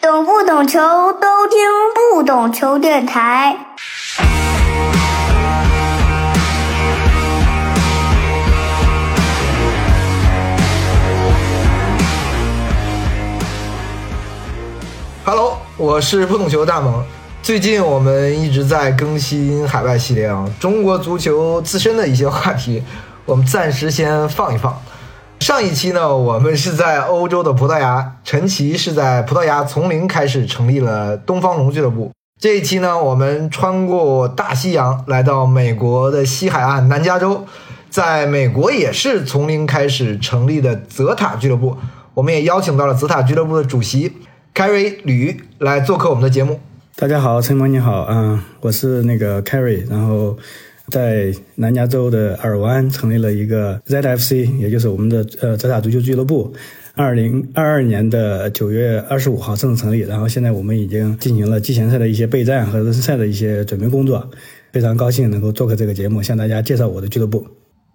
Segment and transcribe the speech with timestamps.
[0.00, 0.78] 懂不懂球
[1.14, 1.58] 都听
[2.14, 3.56] 不懂球电台。
[15.24, 17.04] Hello，我是不懂球大萌。
[17.42, 22.84] 最近我们一直在更新海外系列啊，中国足球自身的一些话题，
[23.24, 24.80] 我们暂时先放一放。
[25.48, 32.12] 上一期呢，我们是在欧洲的葡萄牙，陈奇是在葡萄牙从零开始成立了东方龙俱乐部。
[32.38, 37.46] 这一期呢，我们穿过大西洋，来到美国的西海岸南加州，
[37.88, 41.78] 在美国也是从零开始成立的泽塔俱乐部。
[42.12, 44.18] 我们也邀请到了泽塔俱乐部的主席
[44.52, 46.60] 凯瑞吕来做客我们的节目。
[46.94, 50.36] 大家好，陈萌你好，嗯，我是那个凯瑞，然后。
[50.90, 56.52] 在南加州的尔湾成立了一个 ZFC，也就是我们的呃泽塔足球俱乐部。
[56.94, 64.28] 二零二二年的九月二十五号正式成立，然后现在我们已经进行了季前赛的一些备战和热身赛的一些准备工作。
[64.72, 67.46] 非常高兴能够做客这个节目，向大家介绍我的俱乐部。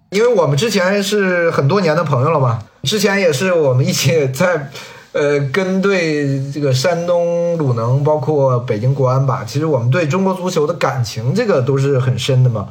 [0.10, 4.70] 因为我们之前是很多年的朋友了嘛，之前也是我们一起在
[5.14, 9.44] 呃跟对这个山东鲁能，包括北京国安吧。
[9.48, 12.68] 其实我们对中国足球的感情，这个都是很深的嘛。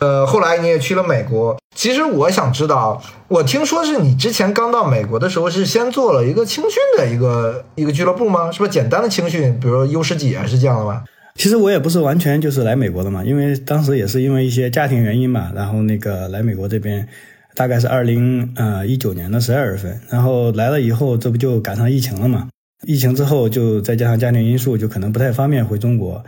[0.00, 1.56] 呃，后来你也去了美国。
[1.74, 8.50] 其实我想知道，我听说是你之前刚到美国的时候，是先做了一个青训的一个一个俱乐部吗？
[8.52, 11.02] 是不是简单的青训，比如说 U 十几啊，是这样的吗？
[11.36, 17.08] 其实我也不是完全就是来美国的嘛，因为当时也是因为一些家庭原因嘛，然后那个来美国这边，
[17.54, 22.48] 大概是二零呃一九年的十二月份，然后来了以后，这不就赶上疫情了嘛？
[22.86, 26.24] 疫情之后，就再加上家庭因素，就可能不太方便回中国。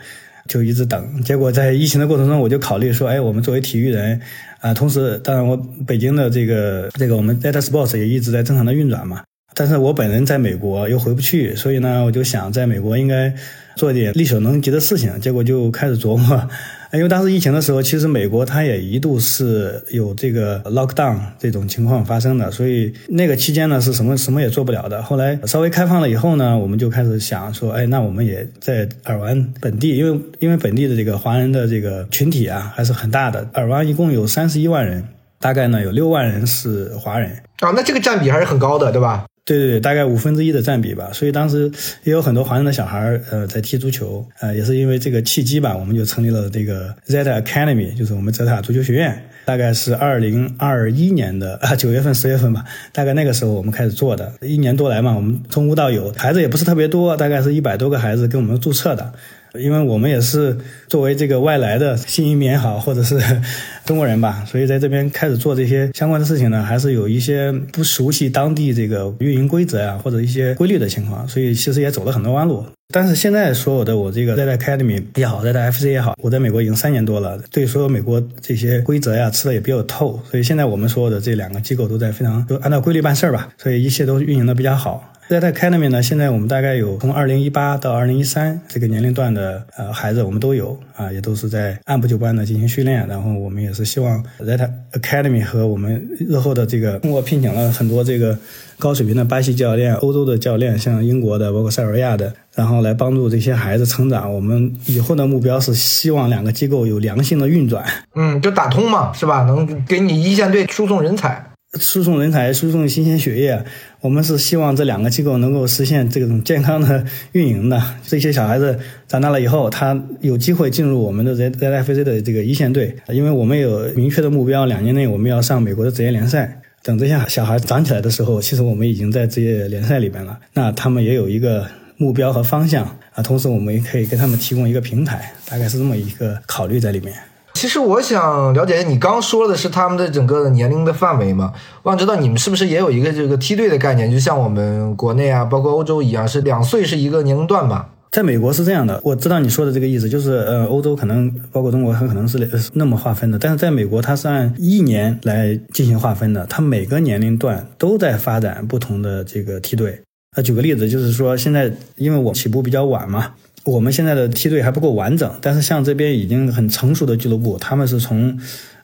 [0.49, 4.21] 就一直等，结果在疫情的过程中，我就考虑说，哎，我们作为体育人，
[4.61, 9.25] 啊，同时，当然我北京的这个这个我们 Data Sports 也一直在正常的运转嘛，
[9.57, 13.35] 但是我本人在美国又回不去，所以呢，我就想在美国应该
[13.75, 16.49] 做点力所能及的事情，结果就开始琢磨。
[16.97, 25.03] 因为当时疫情的时候，其实美国它也一度是有这个 lockdown 这种情况发生的，所以那个期间呢是什么什么也做不了的。
[25.03, 35.05] 后来稍微开放了以后呢，我们就开始想说，哎，那我们也在尔湾本地，因为因为本地的这个华人的这个群体啊还是很大的，尔湾一共有三十一万人，
[35.39, 37.31] 大概呢有六万人是华人
[37.61, 39.27] 啊，那这个占比还是很高的，对吧？
[39.47, 41.71] 对对对，大概五分之一的占比吧，所以当时
[42.03, 59.12] 也有很多华人的小孩儿，呃，在踢足球，呃，也是因为这个契机吧，我们就成立了这个 Zeta Academy，就是我们泽塔足球学院，大概是二零二一年的啊 九月份十月份吧，大概那个时候我们开始做的，一年多来嘛，我们从无到有，孩子也不是特别多，大概是一百多个孩子跟我们注册的。
[59.61, 60.56] 因为我们也是
[60.89, 63.19] 作为这个外来的新移民也好，或者是
[63.84, 72.65] 中国人吧，所以在这边开始做这些相关的事情呢，还是有一些不熟悉当地这个运营规则呀，或者一些规律的情况，所以其实也走了很多弯路。
[72.94, 85.12] 但是现在所有的我这个在在 Academy 也好，在在 FC 也好，我在美国已经三年多了，对所有美国这些规则呀吃的也比较透，所以现在我们所有的这两个机构都在非常都按照规律办事儿吧，所以一切都运营的比较好。
[85.28, 93.04] 在在 Academy 呢，现在我们大概有从二零一八到二零一三这个年龄段的呃孩子，我们都有啊，也都是在按部就班的进行训练。
[93.09, 94.56] 然后我们也是希望在
[94.92, 98.38] Academy 和我们日后的这个通过聘请了很多这个
[98.78, 104.32] 高水平的巴西教练、欧洲的教练，像英国的、包括塞尔维亚的，然后来帮助这些孩子成长。
[104.32, 109.43] 我们以后的目标是希望两个机构有良性的运转，嗯，就打通嘛，是吧？
[109.43, 111.46] 能给你一线队输送人才。
[111.78, 113.64] 输送人才，输送新鲜血液，
[114.00, 117.82] 我们是希望这两个机构能够实现这种健康的运营的。
[118.06, 126.60] 这些小孩子长大了以后，他有机会进入我们的 Z Z F C 的这个一线队，因为我们有明确的目标，两年内我们要上美国的职业联赛。
[126.82, 130.38] 等这些小孩长起来的时候，其实我们已经在职业联赛里边了。
[130.54, 131.66] 那他们也有一个
[131.97, 137.12] 目标和方向啊，同时我们也可以给他们提供一个平台，大概是这么一个考虑在里面。
[137.56, 141.55] 其实我想了解，你刚说的是他们的整个年龄的范围嘛？
[141.83, 147.89] 我想知道你们是不是也有一个这个梯队的概念，就像我们国内啊，包括欧洲一样，是两岁是一个年龄段吧？
[148.11, 152.38] 在美国是这样的，我知道你说的这个意思，就是呃，欧洲可能包括中国，很可能是
[152.75, 159.99] 那么划分的，但是在美国它是按一年来进行划分的，它每个年龄段都在发展不同的这个梯队。
[160.37, 163.32] 那举个例子，就是说现在因为我起步比较晚嘛。
[163.67, 168.39] 我们现在的梯队还不够完整，但是像这边已经很成熟的俱乐部，他们是从，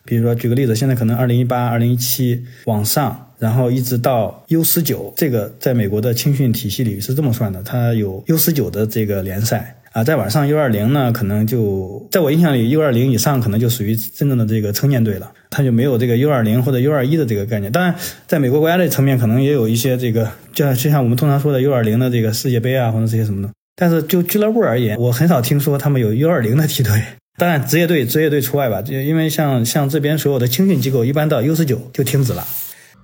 [0.05, 17.70] 比如说举个例子，现在可能二零一八、二零一七往上，然后一直到 U 十九，这个在美国的青训体系里是这么算的，它有 U 十九的这个联赛啊，再往上 U 二零呢，可能就在我印象里 U 二零以上可能就属于真正的这个成年队了，它就没有这个 U 二零或者 U 二一的这个概念。
[17.70, 17.94] 当然，
[18.26, 23.49] 在美国国家队层面，可能也有一些这个，就像就像我们通常说的 U 二零的这个世界杯啊，或者这些什么的。
[23.74, 27.02] 但是就俱乐部而言，我很少听说他们有 U 二零的梯队。
[27.38, 32.46] 当然，职业队职业队除外吧，就因为像像这边所有的青训机构，一般到 U 十九就停止了。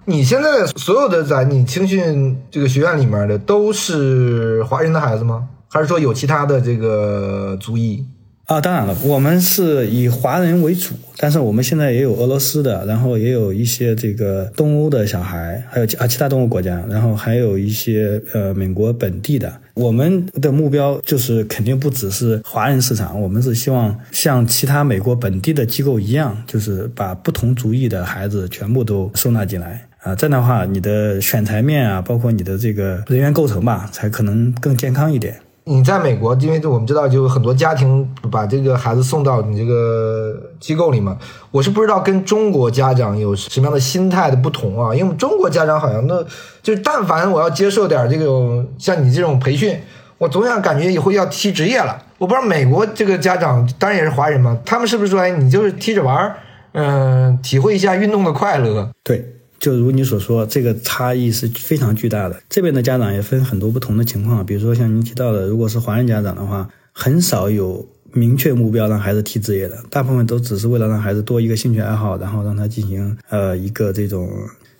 [0.05, 5.49] 你现在所有的在你青训这个学院里面的都是华人的孩子吗？
[5.69, 8.05] 还是说有其他的这个族裔？
[8.49, 19.53] 啊，当然了，我们是以华人为主，但是我们现在也有俄罗斯的，然后也有一些这个东欧的小孩，还有其啊其他东欧国家，然后还有一些呃美国本地的。
[19.75, 30.15] 我们的目标就是肯定不只是华人市场，我们是希望像其他美国本地的机构一样，就是把不同族裔的孩子全部都收纳进来啊。
[30.15, 35.39] 这样的话，你的选材面啊，包括你的这个人员构成吧，才可能更健康一点。
[35.69, 41.19] 你在美国，因为我们知道，就很多家庭把这个孩子送到你这个机构里嘛。
[41.51, 44.95] 我是不知道跟中国家长有什么样的心态的不同啊。
[44.95, 46.25] 因为中国家长好像那，
[46.63, 49.79] 就但凡我要接受点这种像你这种培训，
[50.17, 52.03] 我总想感觉以后要踢职业了。
[52.17, 56.37] 我不知道美国这个家长当然也是华人嘛，他们是不是说，哎，你就是踢着玩儿，
[56.73, 58.91] 嗯，体会一下运动的快乐？
[59.05, 59.35] 对。
[59.59, 62.41] 就如你所说，这个差异是非常巨大的。
[62.49, 74.31] 这边的家长也分很多不同的情况，比如说像您提到的，如果是华人家长的话，很少有明确目标让孩子踢职业的，大部分都只是为了让孩子多一个兴趣爱好，然后让他进行呃一个这种，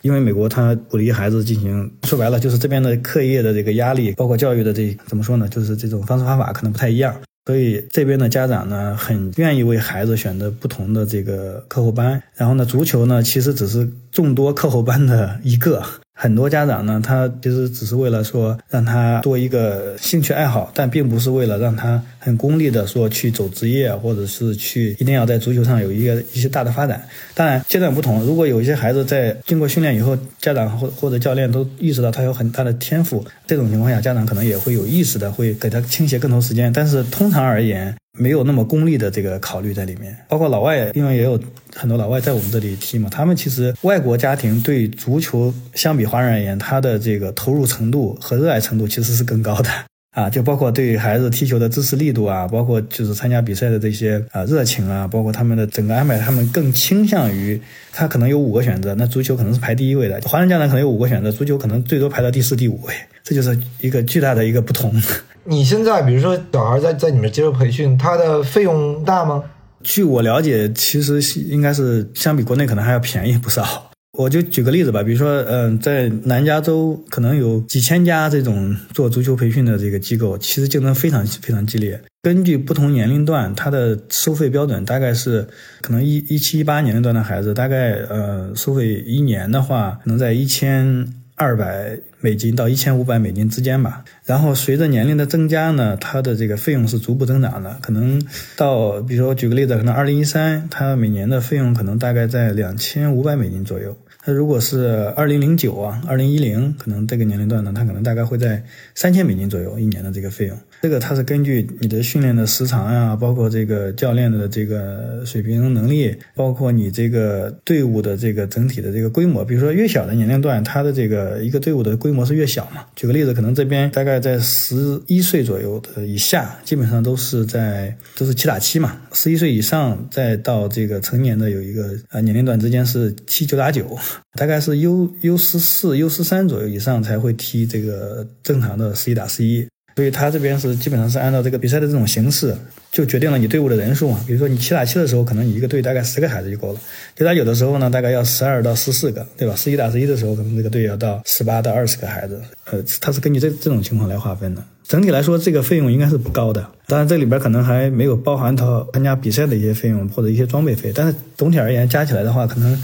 [0.01, 7.13] 因为美国他鼓励孩子进行，说白了就是这边的课业的这个压力，包括教育的这怎么说呢，就是这种方式方法可能不太一样。
[7.49, 12.21] 所以这边的家长呢，很愿意为孩子选择不同的这个课后班。
[12.35, 15.83] 然后呢，足球呢，其实只是众多课后班的一个。
[16.21, 27.01] 很多家长呢，他其实只是为了说让他多一个兴趣爱好，但并不是为了让他很功利的说去走职业，或者是去一定要在足球上有一个一些大的发展。
[27.33, 36.73] 当然阶段不同，如果有一些孩子在经过训练以后，家长或或者教练都意识到他有很大的天赋，这种情况下，家长可能也会有意识的会给他倾斜更多时间。
[36.73, 41.39] 但是通常而言，没有那么功利的这个考虑在里面，包括老外，因为也有
[41.79, 49.69] 很多老外在我们这里踢嘛，他们其实外国家庭对足球相比华人而言，他的这个投入程度和热爱程度其实是更高的
[50.11, 57.61] 啊，就包括对孩子踢球的支持力度啊，包括就是参加比赛的这些啊热情啊，包括他们的整个安排，他们更倾向于
[57.93, 62.93] 他可能有五个选择，那足球可能是排第一位的，华人家长可能有五个选择，足球可能最多排到第四、第五位，
[63.23, 64.91] 这就是一个巨大的一个不同。
[65.45, 69.43] 你现在比如说小孩在在你们接受培训，他的费用大吗？
[69.81, 73.91] 据我了解，其实应该是相比国内可能还要便宜不少。
[74.17, 82.01] 我就举个例子吧，比如说，嗯，在南加州可能有几千家这种做足球培训的这个机构，其实竞争非常非常激烈。
[82.21, 85.47] 根据不同年龄段，它的收费标准大概是
[85.81, 91.13] 可能一一七一八年龄段的孩子，大概呃收费一年的话，能在一千。
[91.39, 98.21] 二百美金到一千五百美金之间吧，然后随着年龄的增加呢，它的这个费用是逐步增长的，可能
[98.57, 103.97] 到，比如说举个例子，可能二零一三，它每年的费用可能大概在两千五百美金左右。
[104.25, 108.61] 那如果是二零零九啊，二零一零，可能这个年龄段呢，它可能大概会在
[108.93, 110.57] 三千美金左右一年的这个费用。
[110.81, 119.43] 这个它是根据你的训练的时长呀，包括这个教练的这个水平能力，包括你这个队伍的这个整体的这个规模。
[119.43, 122.85] 比如说越小的年龄段，它的这个一个队伍的规模是越小嘛。
[122.95, 129.01] 举个例子，可能这边大概在十一岁左右的以下，基本上都是在都是七打七嘛。
[129.11, 133.97] 十一岁以上再到这个成年的有一个啊年龄段之间是七九打九。
[134.37, 139.67] 大概是 U U 十四、U 十三左右以上才会踢这个正常的十一打十一，
[139.99, 142.55] 所以他这边是基本上是按照这个比赛的这种形式，
[142.89, 144.23] 就决定了你队伍的人数嘛。
[144.25, 146.79] 比如说你七打七的时候，可能你一个队大概十个孩子就够了；
[147.17, 149.53] 六打九的时候呢，大概要十二到十四个，对吧？
[149.57, 152.39] 十一打十一的时候，可能这个队要到十八到二十个孩子。
[152.71, 154.63] 呃，他是根据这这种情况来划分的。
[154.87, 156.65] 整体来说，这个费用应该是不高的。
[156.87, 162.81] 当然，这里边可能还没有包含到参加比赛的一些费用或者一些装备费，但是总体而言加起来的话，可能。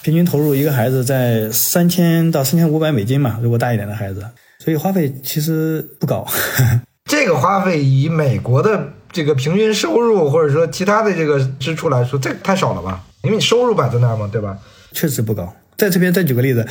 [0.00, 4.24] 平均投入一个孩子在三千到三千五百美金嘛，如果大一点的孩子，
[4.68, 6.26] 所以花费其实不高。
[7.10, 13.02] 这个花费以美国的这个平均收入或者说其他的这个支出来说，这太少了吧？
[13.22, 14.58] 因为你收入摆在那儿嘛，对吧？
[14.92, 15.56] 确实不高。
[15.78, 16.68] 在这边再举个例子，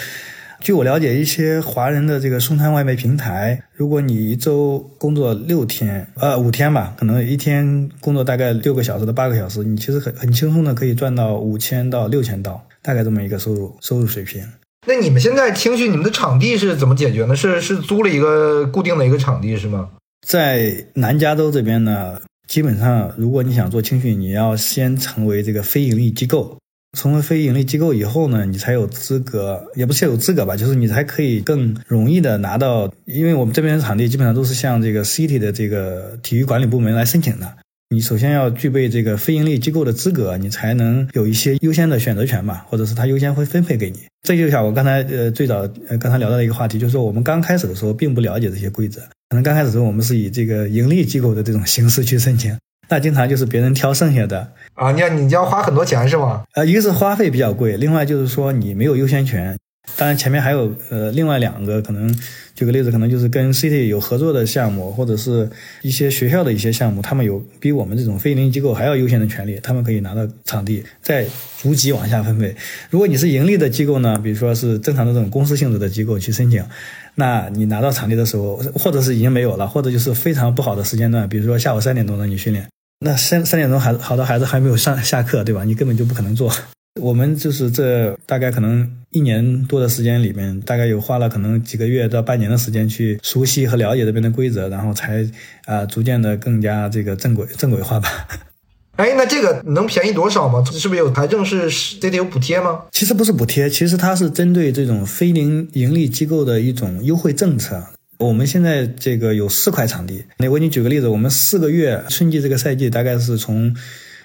[0.60, 12.64] 据我了解，一些华人的这个送餐外卖平台，如果你一周工作六天，呃，五天吧，可能一天工作大概六个小时到八个小时，你其实很很轻松的可以赚到五千到六千刀。
[12.84, 14.48] 大概这么一个收入收入水平。
[14.88, 17.36] 那你们现在青训，你们的场地是怎么解决呢？
[17.36, 19.90] 是是租了一个固定的一个场地是吗？
[20.26, 26.58] 在南加州这边呢，基本上如果你想做青训，你要先成为这个非盈利机构，
[26.98, 37.58] 成为非盈利机构以后呢，你才有资格，也不是有资格吧，就是你才可以更容易的拿到，因为我们这边的场地基本上都是向这个 City 的这个体育管理部门来申请的。
[37.90, 44.00] 你首先要具备这个非盈利机构的资格，你才能有一些优先的选择权吧，或者是他优先会分配给你。
[44.24, 52.58] 这就像我刚才呃最早呃刚才聊到的一个话题，就是说我们刚开始的时候并不了解这些规则，可能刚开始的时候我们是以这个盈利机构的这种形式去申请，
[52.90, 56.44] 那经常就是别人挑剩下的啊，你要你要花很多钱是吗？
[56.56, 59.58] 呃，一个是花费比较贵，另外就是说你没有优先权。
[59.96, 62.14] 当然前面还有呃另外两个可能。
[62.58, 65.48] 举个例子，可能就是跟 City 有合作的项目，或者是
[65.84, 71.24] 一些学校的一些项目，他们有比我们这种非盈利机构还要优先的权利，他们可以拿到场地，再
[71.62, 72.56] 逐级往下分配。
[72.90, 76.66] 如果你是盈利的机构呢，比如说是正常的这种公司性质的机构去申请，
[77.14, 82.68] 那你拿到场地的时候，或者是已经没有了，或者就是非常不好的时间段，比如说下午三点钟让你训练，
[83.06, 85.64] 那三三点钟孩好多孩子还没有上下课，对吧？
[85.64, 86.52] 你根本就不可能做。
[87.00, 95.26] 我们就是这大概可能一年多的时间里面，大概有花了可能几个月到半年的时间去熟悉和了解这边的规则，然后才
[95.66, 98.10] 啊逐渐的更加这个正轨正轨化吧。
[98.98, 100.64] 哎，那这个能便宜多少吗？
[100.72, 102.82] 是不是有财政是这得有补贴吗？
[102.92, 107.82] 其实不是补贴，其实它是针对这种非零盈利机构的一种优惠政策。
[108.18, 113.74] 我们现在这个有四块场地，那我给你举个例子，我们四个月春季这个赛季大概是从。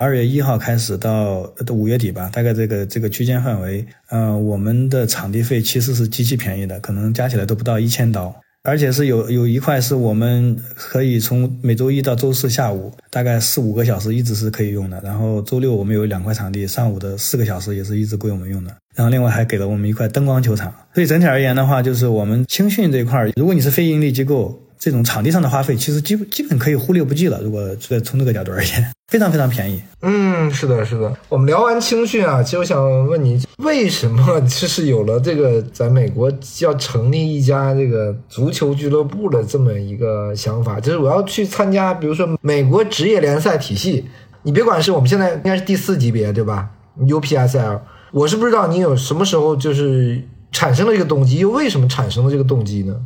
[0.02, 24.59] 二月一号开始到到五月底吧，大概这个这个区间范围，呃，我们的场地费其实是极其便宜的，可能加起来都不到一千刀，而且是有有一块是我们可以从每周一到周四下午大概四五个小时一直是可以用的，然后周六我们有两块场地，上午的四个小时也是一直归我们用的，然后另外还给了我们一块灯光球场，所以整体而言的话，就是我们青训这一块，如果你是非盈利机构。
[24.85, 27.41] 这种场地上的花费其实基基本可以忽略不计了。
[27.41, 29.81] 如果在从这个角度而言， 非常非常便宜。
[30.01, 31.17] 嗯，是的，是的。
[31.29, 36.29] 我们聊完青训啊，其实我想问你，为什么就是有了这个在美国
[36.62, 40.81] 要成立一家这个足球俱乐部的这么一个想法？
[40.81, 44.07] 就是我要去参加，比如说美国职业联赛体系。
[44.43, 47.79] 你别管是我们现在应该是第四级别对吧？UPSL，
[48.11, 50.21] 我是不知道你有什么时候就是
[50.51, 52.97] 产生了这个动机，又为什么产生了这个动机呢？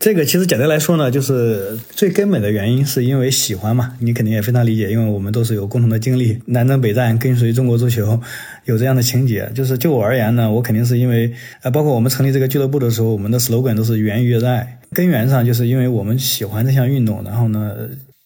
[0.00, 8.20] 这个其实简单来说呢，就是最根本的原因是因为喜欢嘛，你肯定也非常理解，因为我们都是有共同的经历，南征北战，跟随中国足球，
[8.66, 9.50] 有这样的情节。
[9.54, 11.32] 就是就我而言呢，我肯定是因为，
[11.62, 17.74] 呃，包括我们成立这个俱乐部的时候，我们的 slogan 都是源于热爱，根源上就是因为我们喜欢这项运动，然后呢，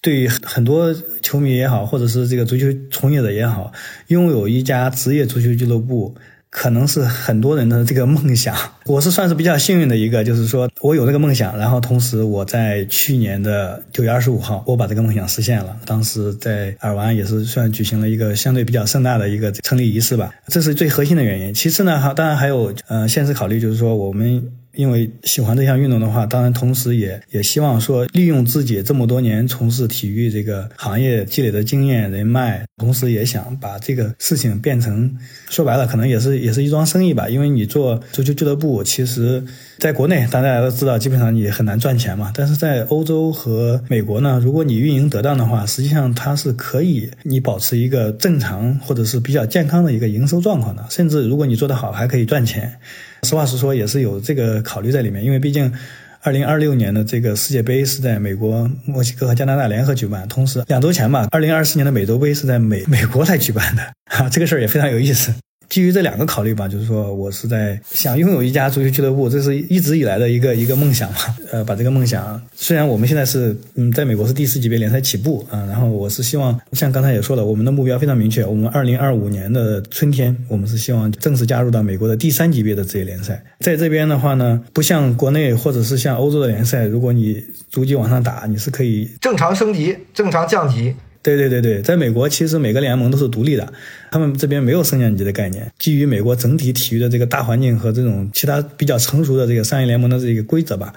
[0.02, 3.70] 对于很多球迷也好，或者是这个足球从业者也好，
[4.08, 6.16] 拥有一家职业足球俱乐部。
[6.50, 15.76] 可能是很多人的这个梦想， 我是算是比较幸运的一个，就是说我有这个梦想，然后同时我在去年的九月二十五号，我把这个梦想实现了。
[15.85, 21.52] 当时在尔湾也是算举行了一个相对比较盛大的一个成立仪式吧，这是最核心的原因。
[21.52, 24.43] 其次呢，哈，当然还有呃现实考虑，就是说我们。
[24.78, 35.12] 因为喜欢这项运动的话，当然同时也也希望说利用自己这么多年从事体育这个行业积累的经验人脉，同时也想把这个事情变成
[35.50, 37.28] 说白了，可能也是也是一桩生意吧。
[37.28, 39.42] 因为你做足球俱乐部，其实
[39.80, 42.30] 在国内大家都知道，基本上你很难赚钱嘛。
[42.32, 52.78] 但是在欧洲和美国呢，如果你运营得当的话，实际上它是可以你保持一个正常或者是比较健康的一个营收状况的，甚至如果你做得好，还可以赚钱。
[53.22, 55.72] 实话实说，也是有这个考虑在里面，因为毕竟，
[56.20, 65.32] 二零二六年的这个世界杯是在美国、墨西哥和加拿大联合举办，同时两周前吧，二零二四年的美洲杯是在美美国来举办的，哈，这个事儿也非常有意思。
[65.68, 71.18] 基于这两个考虑吧，就是说我是在想拥有一家足球俱乐部，这是一直以来的一个一个梦想嘛。
[71.52, 83.42] 呃，把这个梦想，虽然我们现在是嗯，在美国是第四级别联赛起步啊，然后我是希望像刚才也说了，我们的目标非常明确，我们二零二五年的春天，我们是希望正式加入到美国的第三级别的职业联赛。
[83.60, 90.94] 在这边的话呢，不像国内或者是像欧洲的联赛，如果你逐级往上打，你是可以正常升级、正常降级。
[91.22, 93.72] 对对对对，在美国其实每个联盟都是独立的，
[94.10, 95.70] 他们这边没有升降级的概念。
[95.78, 100.92] 基于美国整体体育的这个大环境和这种其他比较成熟的这个商业联盟的这个规则吧，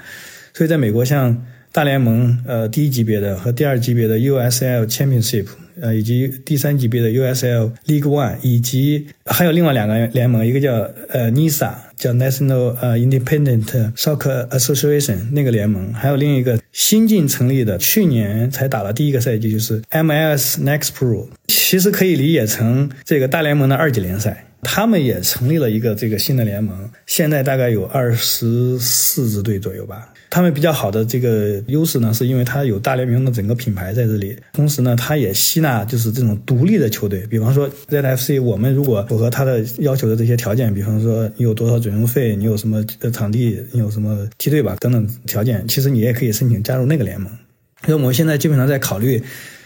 [0.53, 5.47] 所以在美国像大联盟呃第一级别的和第二级别的 USL Championship。
[5.79, 10.73] 呃，以及第三级别的 USL League One，以及还有另外两个联盟，一个叫
[11.09, 11.71] 呃 NISA，
[12.01, 24.48] 叫 National 呃 Independent Soccer Association 那个联盟，还有另一个新近成立的，去年才打了第一个赛季，就是 MLS Next Pro，其实可以理解成这个大联盟的二级联赛。
[24.63, 30.11] 他们也成立了一个这个新的联盟，现在大概有二十四支队左右吧。
[30.31, 42.83] 他们比较好的这个优势呢，是因为它有大联盟的整个品牌在这里，同时呢，它也吸纳就是这种独立的球队，比方说 ZFC，我们如果符合它的要求的这些条件，比方说你有多少准入费，你有什么
[43.13, 47.31] 场地，你有什么梯队吧等等条件，其实你也可以申请加入那个联盟。
[47.85, 49.21] 所以我们现在基本上在考虑。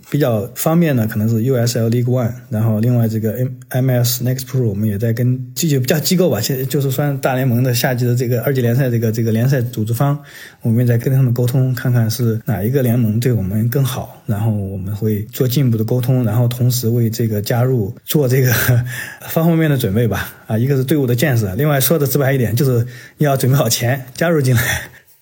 [0.09, 3.33] 比较方便的可能是 USL League One，然后另外这个
[3.69, 10.17] M MS Next Pro，我们也在跟这些比较机构吧，现在就是算大联盟的夏季的这个二级联赛这个这个联赛组织方，
[10.61, 18.51] 我们也在跟他们沟通，看看是哪一个联盟对我们更好，然后我们会做进一步的沟通，然后同时为这个加入做这个
[19.27, 20.33] 方方面面的准备吧。
[20.45, 22.85] 啊，一个是队伍的建设，另外说的直白一点，就是
[23.17, 24.61] 要准备好钱加入进来。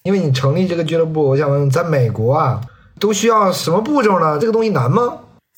[0.04, 2.60] 因为你成立这个俱乐部，我想问，在美国啊。
[3.04, 4.40] 都需要什么步骤呢？
[4.40, 5.02] 这个东西难吗？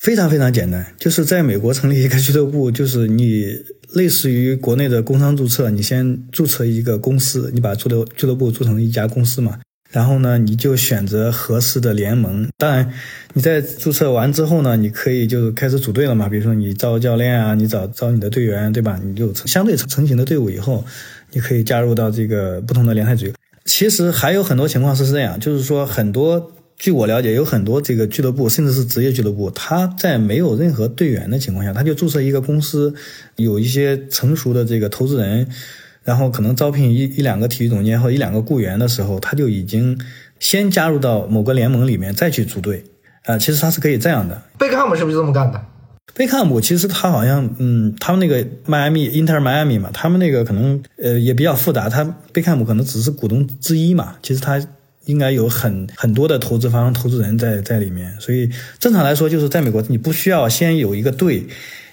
[0.00, 3.46] 非常非常简单，就是在美国成立一个俱乐部，就是你
[3.92, 9.60] 类似于国内的工商注册，你先注册一个公司，你把俱乐俱乐部做成一家公司嘛，
[9.92, 12.48] 然后呢，你就选择合适的联盟。
[12.58, 12.92] 当然，
[13.34, 16.28] 你在注册完之后呢，你可以就开始组队了嘛。
[16.28, 18.98] 比如说你招教练啊，你找招你的队员，对吧？
[19.04, 20.84] 你就成相对成型的队伍以后，
[21.30, 23.26] 你可以加入到这个不同的联赛组。
[23.64, 26.50] 其实还有很多情况是这样，就是说很多。
[26.78, 32.94] 据我了解，有很多这个俱乐部，甚至是职业俱乐部，他在没有任何队员的情况下，他就注册一个公司，
[33.36, 35.48] 有一些成熟的这个投资人，
[36.04, 39.98] 然后可能招聘一一两个体育总监或一两个雇员的时候，他就已经
[40.38, 42.84] 先加入到某个联盟里面再去组队。
[43.24, 44.42] 啊，其实他是可以这样的。
[44.58, 45.60] 贝克汉姆是不是这么干的？
[46.14, 54.62] 贝克汉姆其实他好像，嗯，他们那个迈阿密 Inter Miami 嘛，他们那个可能呃也比较复杂，他贝克汉姆可能只是股东之一嘛，其实他。
[55.06, 58.48] 应该有很很多的投资方、投资人在在里面，所以
[58.78, 61.44] 正常来说，就是在美国，你不需要先有一个队，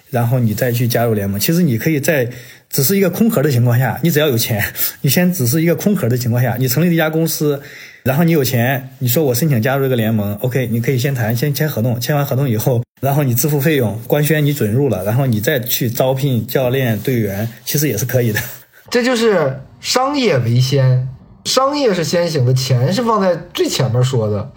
[0.10, 1.39] 然后你再去加入联盟。
[1.39, 2.29] 其实你可以在
[2.70, 4.63] 只是一个空壳的情况下，你只要有钱，
[5.01, 7.62] 你先只是一个空壳的情况下，你成立一家公司，
[8.03, 18.39] 然后你有钱，你说我申请加入这个联盟，OK，你可以先谈，先签合同，签完合同以后，然后你支付费用，官宣你准入了，然后你再去招聘教练、队员，其实也是可以的。
[18.89, 21.08] 这就是商业为先。
[21.45, 24.51] 商业是先行的，钱是放在最前面说的，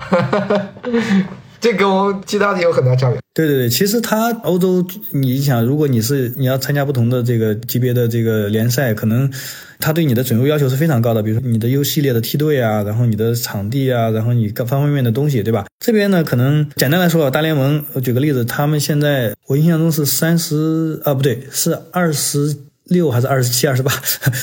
[1.61, 3.19] 这跟我们其他的有很大差别。
[3.35, 9.31] 对对对，其实他欧洲，你想，如果你是你要参加不同的这个级别的这个联赛，可能
[9.79, 15.67] 他对你的准入要求是非常高的，比如说你的 U 系列的梯队啊，然后你的场地啊，然后你各方方面面的东西，对吧？
[15.85, 22.57] 这边呢，可能简单来说，大联盟，我举个例子，他们现在我印象中是三十啊，不对，是二十。
[22.87, 23.91] 六还是二十七、二十八，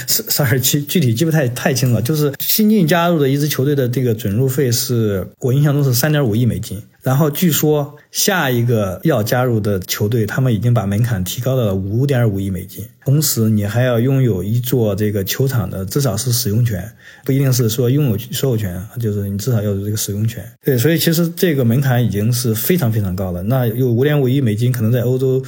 [0.07, 2.01] 是是二十七，具体记不太太清了。
[2.01, 6.81] 就是新进加入的一支球队的这个准入费是我印象中是三点五亿美金。
[7.01, 12.85] 然后据说下一个要加入的球队，他们已经把门槛提高到了五点五亿美金。
[13.03, 16.93] 同时，你还要拥有一座这个球场的至少是使用权，
[17.25, 20.41] 不一定是说拥有所有权，就是你至少要有这个使用权。
[20.63, 23.43] 对，所以其实这个门槛已经是非常非常高了。
[23.43, 25.43] 那有五点五亿美金，可能在欧洲。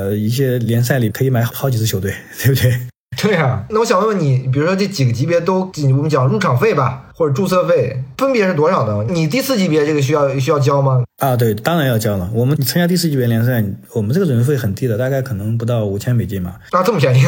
[0.00, 2.80] 呃，一些联赛里可以买好几支球队， 对不对？
[3.22, 3.66] 对呀。
[3.68, 9.04] 那我想问问你，比如说这几个级别都，我们讲入场费吧，或者注册费，分别是多少呢？
[9.12, 11.04] 你第四级别这个需要需要交吗？
[11.18, 12.30] 啊，对，当然要交了。
[12.32, 16.54] 我们参加第四级别联赛，我们这个准入费很低的，大概可能不到五千美金嘛。
[16.70, 17.22] 啊，这么便宜？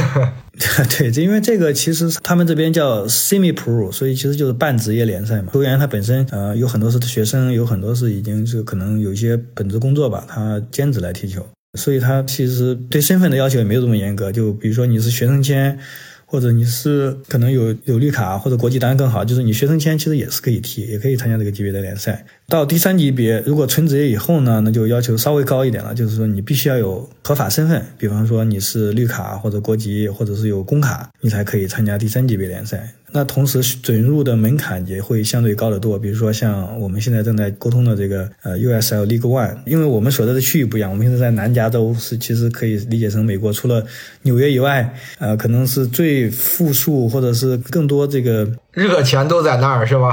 [0.96, 5.48] 对，这因为这个其实他们这边叫 semi pro，所以其实就是半职业联赛嘛。
[5.52, 11.44] 球员他本身呃有很多是学生，有很多是已经是可能有一些本职工作吧，他兼职来踢球。
[11.74, 14.30] 所以，他其实对身份的要求也没有这么严格。
[14.30, 15.78] 就比如说，你是学生签，
[16.26, 22.26] 或者你是可能有有绿卡或者国际单更好，就是你学生签其实也是可以踢，也可以参加这个级别的联赛。
[22.52, 32.92] 到第三级别，如果纯职业以后呢，那就要求稍微高一点了，就是说你必须要有合法身份，比方说你是绿卡或者国籍，或者是有工卡，你才可以参加第三级别联赛。
[33.14, 43.84] 那同时准入的门槛也会相对高得多，比如说像我们现在正在沟通的这个呃 USL League One，因为我们所在的区域不一样，我们现在在南加州，是其实可以理解成美国除了
[44.22, 50.12] 纽约以外，呃，可能是最富庶或者是更多这个热钱都在那儿，是吧？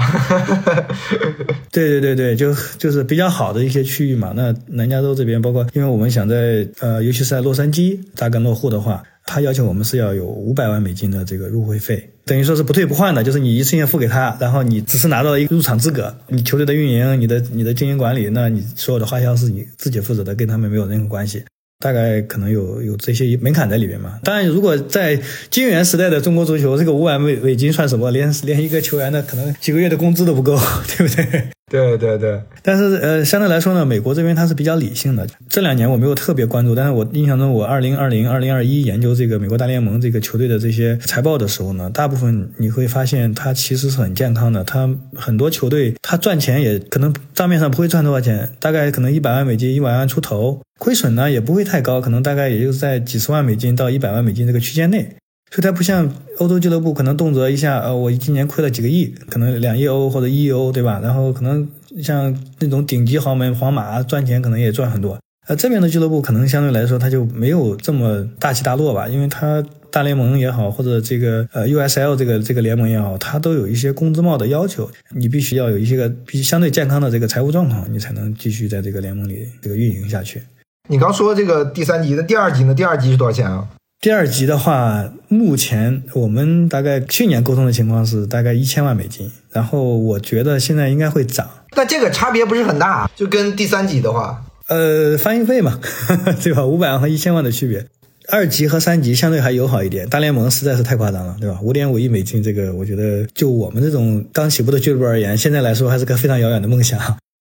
[1.72, 4.34] 对对对对，就就是比较好的一些区域嘛。
[4.36, 9.04] 那南加州这边，包括因为我们想在呃，尤其是在洛杉矶扎根落户的话。
[9.26, 21.44] 他要求我们是要有五百万美金的这个入会费，等于说是不退不换的，就是你一次性付给他，然后你只是拿到了一个入场资格，你球队的运营、你的你的经营管理，那你所有的花销是你自己负责的，跟他们没有任何关系。
[21.82, 24.20] 大概可能有有这些门槛在里面嘛。
[24.24, 25.18] 当然，如果在
[25.50, 28.12] 金元时代的中国足球，这个五万美美金算什么？
[28.12, 30.60] 连连一个球员的可能几个月的工资都不够，
[30.98, 31.50] 对不对？
[31.70, 35.28] 对对对，但是呃，相对来说呢，美国这边它是比较理性的。
[35.48, 44.64] 这两年我没有特别关注，但是我印象中，我二零二零、二零二一研究这个美国大联盟这个球队的这些财报的时候呢，大部分你会发现它其实是很健康的。
[44.64, 55.16] 它很多球队它赚钱也可能账面上不会赚多少钱，大概可能一百万美金、一百万出头，亏损呢也不会太高，可能大概也就是在几十万美金到一百万美金这个区间内。
[55.52, 61.00] 所以它不像欧洲俱乐部，可能动辄一下，呃，我今年亏了几个亿，可能两亿欧或者一亿欧，对吧？
[61.02, 61.68] 然后可能
[62.04, 65.18] 像那种顶级豪门皇马赚钱，可能也赚很多。
[65.48, 80.44] 呃，这边的俱乐部可能相对来说，它就没有这么大起大落吧，因为它大联盟也好，或者这个呃 USL 这个这个联盟也好，它都有一些工资帽的要求，你必须要有一些个比相对健康的这个财务状况，你才能继续在这个联盟里这个运营下去。
[80.88, 82.76] 你刚说这个第三级，那第二级呢？
[82.76, 83.68] 第二级是多少钱啊？
[84.02, 91.46] 第二级的话，目前我们大概去年沟通的情况是大概一千万美金，然后我觉得现在应该会涨。
[91.72, 95.82] 但这个差别不是很大，就跟第三级的话，呃，翻译费嘛，
[96.42, 96.66] 对吧？
[96.66, 97.86] 五百万和一千万的区别，
[98.30, 100.08] 二级和三级相对还友好一点。
[100.08, 101.60] 大联盟实在是太夸张了，对吧？
[101.62, 106.98] 五点五亿美金，这个我觉得就我们这种刚起步的俱乐部而言，现在来说还是个非常遥远的梦想。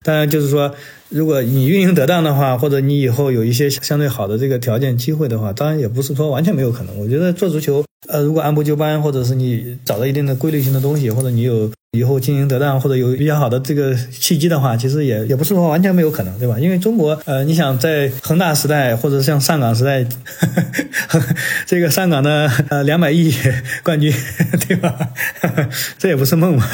[0.09, 0.75] 当然，就是说，
[1.11, 6.99] 如果你运营得当的话，或者你以后有一些相对好的这个条件机会的话，当然也不是说完全没有可能。
[6.99, 16.59] 我觉得做足球，呃，如果按部就班，或者是你找到一定的规律性的东西，或者你有以后经营得当，或者有比较好的这个契机的话，其实也也不是说完全没有可能，对吧？
[16.59, 20.07] 因为中国，呃，你想在恒大时代，或者像上港时代，
[21.69, 23.31] 这个上港的呃两百亿
[23.83, 24.11] 冠军，
[24.67, 24.99] 对吧？
[25.99, 26.67] 这也不是梦嘛。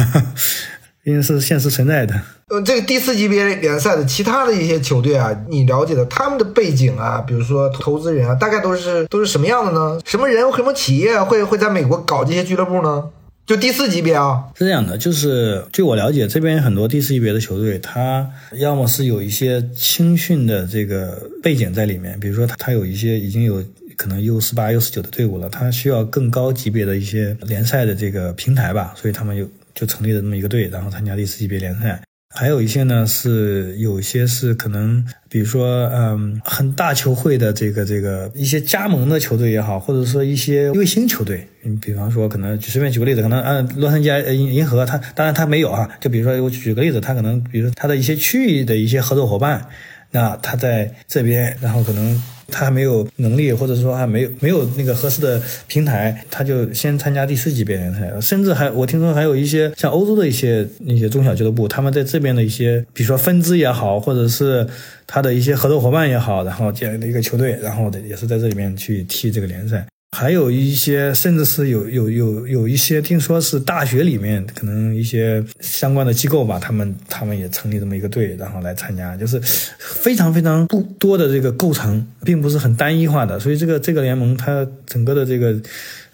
[1.05, 2.21] 因为是现实存在的。
[2.49, 9.99] 呃，这个第四级别联赛的其他的一些球队啊，你了解的他们的背景啊，比如说投资人啊，大概都是都是什么样的呢？
[10.05, 13.05] 什么人、什么企业会会在美国搞这些俱乐部呢？
[13.47, 23.63] 就第四级别啊，是这样的，就是据我了解，这边很多第四级别的球队，他要么是有一些青训的这个背景在里面，比如说他他有一些已经有
[23.97, 29.47] 可能 U 十八、U 十九的队伍了，他需要更高级别的一些联赛的这个平台吧，所以他们有。
[29.75, 32.01] 就成立了这么一个队，然后参加第四级别联赛。
[32.37, 41.47] 还有一些呢，是有些是可能，比如说，嗯，很大球会的这个这个一些加盟的球队也好，或者说一些卫星球队。
[41.63, 45.89] 你比方说，可能随便举个例子，可能嗯，洛杉矶银银河，它当然它没有啊。
[46.01, 49.69] 就比如说，我举个例子，它可能，比如说它的一些区域的一些合作伙伴，
[50.11, 52.21] 那他在这边，然后可能。
[52.49, 64.67] 他还没有能力，或者说还没有没有那个合适的平台，他就先参加第四级别联赛，甚至还我听说还有一些像欧洲的一些那些中小俱乐部，他们在这边的一些，比如说分支也好，或者是
[65.07, 69.87] 他的一些合作伙伴也好，然后建立了一个球队，然后也是在这里面去踢这个联赛。
[70.15, 79.41] 还有一些，甚至是有有有有一些，听说是大学里面可能一些相关的机构吧，他们他们也成立这么一个队，然后来参加，就是
[79.77, 83.41] 非常非常不多的这个构成，并不是很单一化的。
[83.41, 85.61] 所以这个这个联盟它整个的这个，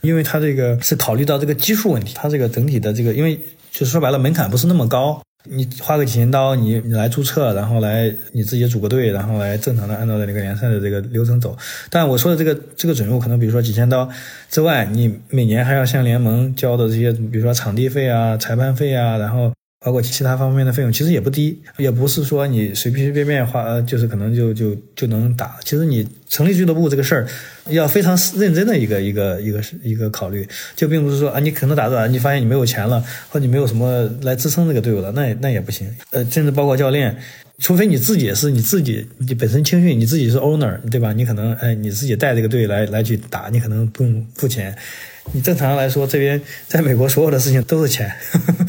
[0.01, 3.39] 因为它这个是考虑到这个基数问题，它这个整体的这个，因为
[3.71, 5.21] 就说白了门槛不是那么高。
[5.45, 11.57] 你花个几千刀，你你来注册，然后来你自己组个队，然后来正常的按照那个联赛的这个流程走。
[11.89, 14.09] 但我说的这个这个准入，可能比如说几千刀
[14.51, 19.53] 之外，你每年还要向联盟交的这些，比如说场地费啊、裁判费啊，然后。
[19.83, 25.57] 包括其他方面的费用其实也不低，也不是说你随随便便花，就是可能就就就能打。
[25.65, 27.27] 其实你成立俱乐部这个事儿，
[27.71, 35.89] 要非常认真的一个一个一个一个考虑，就并不是说啊，你可能打着打，你发现你没有钱了，或者你没有什么来支撑这个队伍了，那那也不行。
[36.11, 37.17] 呃，甚至包括教练，
[37.59, 41.15] 除非你自己是你自己，你本身青训，你自己是 owner，对吧？
[41.15, 44.77] 你可能哎，你自己带这个队来来去打，你可能不用付钱。
[45.33, 48.11] 你正常来说，这边在美国所有的事情都是钱，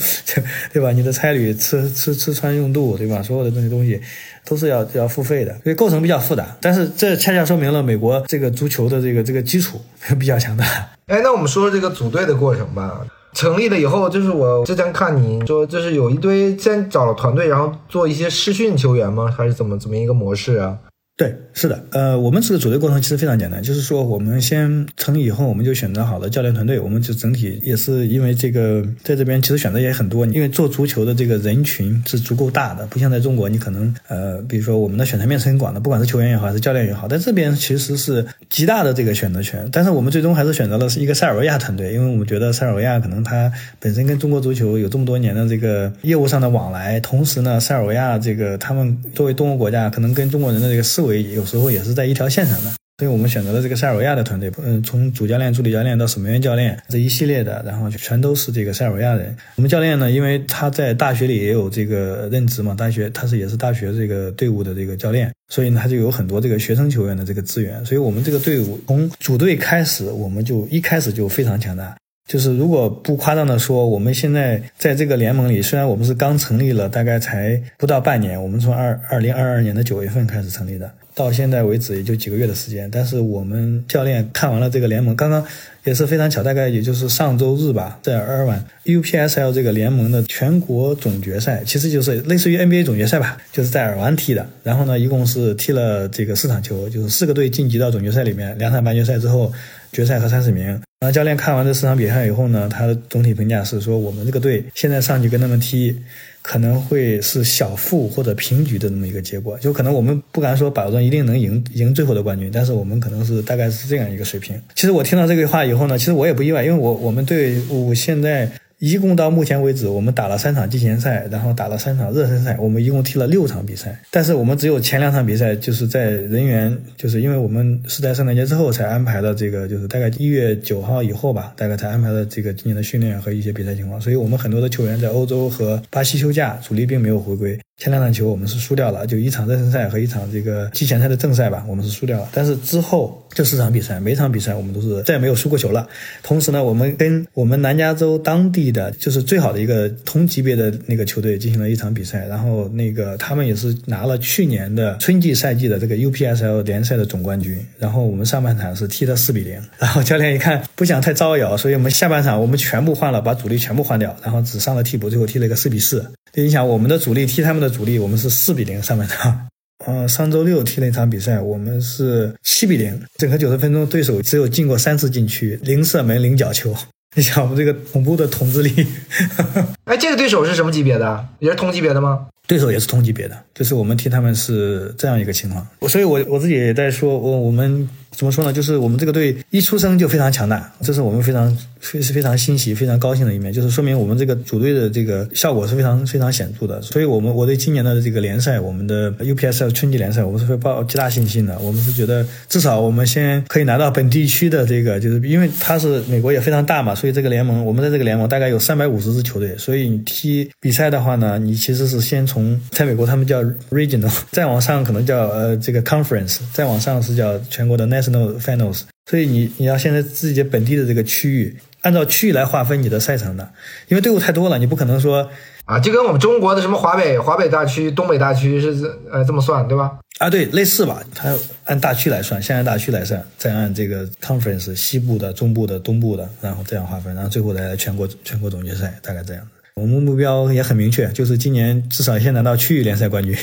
[0.71, 0.91] 对吧？
[0.91, 3.21] 你的差旅、吃吃吃穿用度，对吧？
[3.21, 3.99] 所有的这些东西
[4.45, 6.55] 都是要要付费的，所以构成比较复杂。
[6.61, 9.81] 但是这恰恰说明了美国这个足球的这个这个基础
[10.19, 10.65] 比较强大。
[11.07, 13.05] 哎，那我们说这个组队的过程吧。
[13.33, 19.33] 成立了以后，就是我之前看你说，就是有一堆先找了团队，然后做一些试训球员吗？
[19.35, 20.77] 还是怎么怎么一个模式啊？
[21.17, 51.10] 对，是的，呃，我们这个组队过程其实非常简单，就是说我们先成立以后，我们就选择好了教练团队，我们就整体也是因为这个在这边其实选择也很多，因为做足球的这个人群是足够大的，不像在中国，你可能呃，比如说我们的选择面是很广的，不管是球员也好，还是教练也好，在这边其实是极大的这个选择权，但是我们最终还是选择了是一个塞尔维亚团队，因为我们觉得塞尔维亚可能它本身跟中国足球有这么多年的这个业务上的往来，同时呢，塞尔维亚这个他们作为东欧国家，可能跟中国人的这个思维。
[51.15, 59.35] 有时候也是在一条线上的，所以我们选择了这个塞尔维亚的团队，嗯，从主教练、助理教练到守门员教练这一系列的，然后全都是这个塞尔维亚人。
[59.55, 67.83] 我们教练呢，因为他在大学里也有这个任职嘛，大学他是也是大学这个队伍的这个教练，所以呢他就有很多这个学生球员的这个资源。
[67.85, 71.95] 所以我们这个队伍从组队开始，我们就一开始就非常强大。
[72.31, 80.89] 就是如果不夸张的说，我们现在在这个联盟里，虽然我们是刚成立了，大概才不到半年，我们从二二零二二年的九月份开始成立的。
[81.13, 85.45] 到现在为止也就几个月的时间，但是我们教练看完了这个联盟，刚刚
[85.83, 94.47] 也是非常巧，大概也就是上周日吧，在尔湾 UPSL 这个联盟的全国总决赛，其实就是类似于 NBA 总决赛吧，就是在尔湾踢的。
[94.63, 99.51] 然后呢，一共是踢了这个四场球，就是四个队晋级到总决赛里面，两场半决赛之后，
[99.91, 100.65] 决赛和三十名。
[100.99, 105.95] 然后教练看完这四场比赛以后呢，他的总体评价是说，我们这个队现在上去跟他们踢。
[106.43, 114.59] 可能会是小负或者平局的那么一个结果，就可能我们不敢说保证一定能赢赢最后的冠军，但是我们可能是大概是这样一个水平。
[114.73, 118.49] 其实我听到这个话以后呢，其实我也不意外，因为我我们队伍现在。
[118.81, 123.95] 一共到目前为止，我们打了三场季前赛，然后打了三场热身赛，我们一共踢了六场比赛。
[124.09, 134.01] 但是我们只有前两场比赛，就是在人员，就是因为我们是在圣诞节之后才安排的这个，就是大概一月九号以后吧，大概才安排的这个今年的训练和一些比赛情况。
[134.01, 137.55] 所以我们很多的球员在欧洲和巴西休假，主力并没有回归。
[137.77, 142.29] 前两场球我们是输掉了，就一场热身赛和一场这个季前赛的正赛吧，我们是输掉了。
[142.31, 145.87] 但是之后这四场比赛，每场比赛我们都是再也没有输过球了。
[146.21, 157.57] 同时呢，我们跟我们南加州当地的就是最好的一个同级别的那个球队进行了一场比赛，然后那个他们也是拿了去年的春季赛季的这个 UPSL 联赛的总冠军。
[157.77, 166.05] 然后我们上半场是踢了四比零， 然后教练一看不想太招摇，所以我们下半场我们全部换了，把主力全部换掉，然后只上了替补，最后踢了一个四比四。
[166.33, 169.47] 你想，我们的主力踢他们的主力，我们是四比零上半场。
[169.87, 176.75] 嗯，上周六踢了一场比赛，我们是七比零，整个九十分钟对手只有进过三次禁区，零射门零角球。
[177.15, 178.87] 你想，我们这个恐怖的统治力。
[179.83, 181.27] 哎，这个对手是什么级别的？
[181.39, 182.27] 也是同级别的吗？
[182.47, 185.67] 对手也是同级别的，就是我们踢他们是这样一个情况。
[185.89, 187.89] 所以我我自己也在说，我我们。
[188.15, 188.51] 怎么说呢？
[188.51, 193.51] 就是我们这个队一出生就非常强大，这是我们非常非是非常欣喜、非常高兴的一面。
[193.51, 196.81] 就是说明我们这个组队的这个效果是非常非常显著的。
[196.81, 201.57] 所以，我们我对今年的这个联赛，我们的 UPSL 春季联赛，我们是会抱极大信心的。
[201.59, 218.00] 我们是觉得至少我们先可以拿到本地区的这个，就是因为它是美国也非常大嘛，所以这个联盟我们在这个联盟大概有三百五十支球队，所以你踢比赛的话呢，你其实是先从在美国他们叫 regional，再往上可能叫呃这个 conference，再往上是叫全国的 national。
[218.01, 223.51] Finals，所以你你要现在自己本地的这个区域，按照区域来划分你的赛程的，
[223.87, 225.29] 因为队伍太多了，你不可能说
[225.65, 229.99] 啊，就跟我们中国的什么华北、华北大区、东北大区是这呃这么算对吧？
[230.17, 231.35] 啊，对，类似吧，它
[231.65, 239.47] 按大区来算，先按大区来算，再按这个 Conference 西部的、中部的、东部的，然后这样划分，然后最后来全国全国总决赛，大概这样。
[239.75, 243.35] 我们目标也很明确，就是今年至少先拿到区域联赛冠军。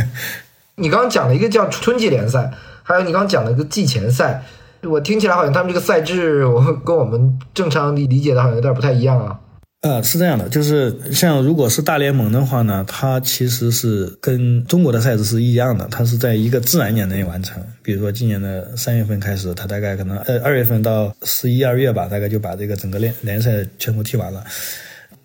[0.76, 2.50] 你刚刚讲了一个叫春季联赛。
[2.88, 4.42] 还有你刚刚讲的一个季前赛，
[4.82, 9.38] 我听起来好像他们这个赛制，我跟我们正常理理解的好像有点不太一样啊。
[9.82, 17.62] 呃，是这样的，就是像如果是大联盟的话呢，它其实是跟中国的赛制是一样的，它是在一个自然年内完成。
[17.82, 24.42] 比如说今年的三月份开始，它大概可能呃二月份到十一二月吧，大概就把这个整个联联赛全部踢完了。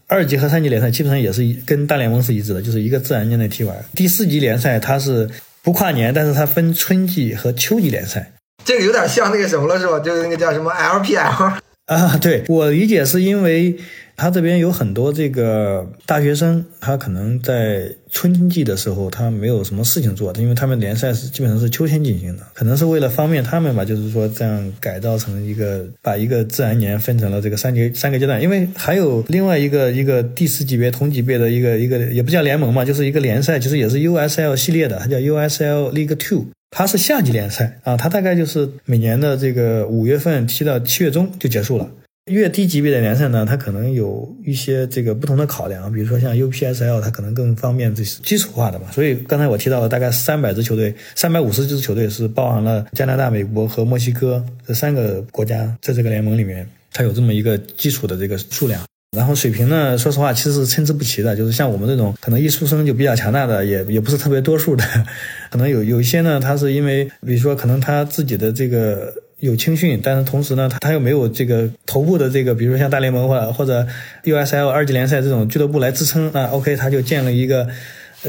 [0.07, 3.73] 二级和三级联赛基本上也是跟大联盟是一致的，就是一个自然年内踢完。
[3.95, 5.29] 第四级联赛它是。
[5.63, 9.97] 不跨年，但是它分春季和秋季联赛，这个有点像那个什么了，是吧？
[9.99, 11.53] 就是那个叫什么 LPL
[11.85, 12.17] 啊？
[12.21, 13.79] 对我理解是因为。
[14.23, 41.89] 他这边有很多这个大学生，他可能在春季的时候他没有什么事情做，因为他们联赛是基本上是秋天进行的，可能是为了方便他们吧，就是说这样改造成一个把一个自然年分成了这个三阶三个阶段，因为还有另外一个一个第四级别同级别的一个一个也不叫联盟嘛，就是一个联赛，其实也是 USL 系列的，它叫 USL League Two，它是夏季联赛啊，它大概就是每年的这个五月份踢到七月中就结束了。
[42.31, 48.85] 越低级别的联赛呢，它可能有一些这个不同的考量，比如说像 UPSL，它可能更方便这基础化的嘛。
[48.93, 58.81] 所以刚才我提到了大概三百支球队，三百五十支球队是包含了加拿大、美国和墨西哥这三个国家在这个联盟里面，它有这么一个基础的这个数量。
[59.17, 64.83] 然后水平呢，说实话其实是参差不齐的，就是像我们这种可能一出生就比较强大的，也也不是特别多数的，
[65.51, 69.13] 可能有有一些呢，他是因为比如说可能他自己的这个。
[69.43, 73.85] 有青训，但是同时呢，他他又没有这个头部的这个，比如说像大联盟或者或者
[74.23, 77.67] USL 二级联赛这种俱乐部来支撑，那 OK，他就建了一个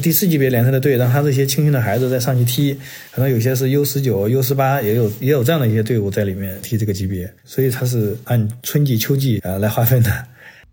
[0.02, 2.76] 第四级别联赛的队，让他这些青训的孩子再上去踢，
[3.12, 10.10] 可能有些是 U 十九、U 十八，也有也有这样的一些队伍在里面踢这个级别，所以它是按春季、秋季啊来划分的。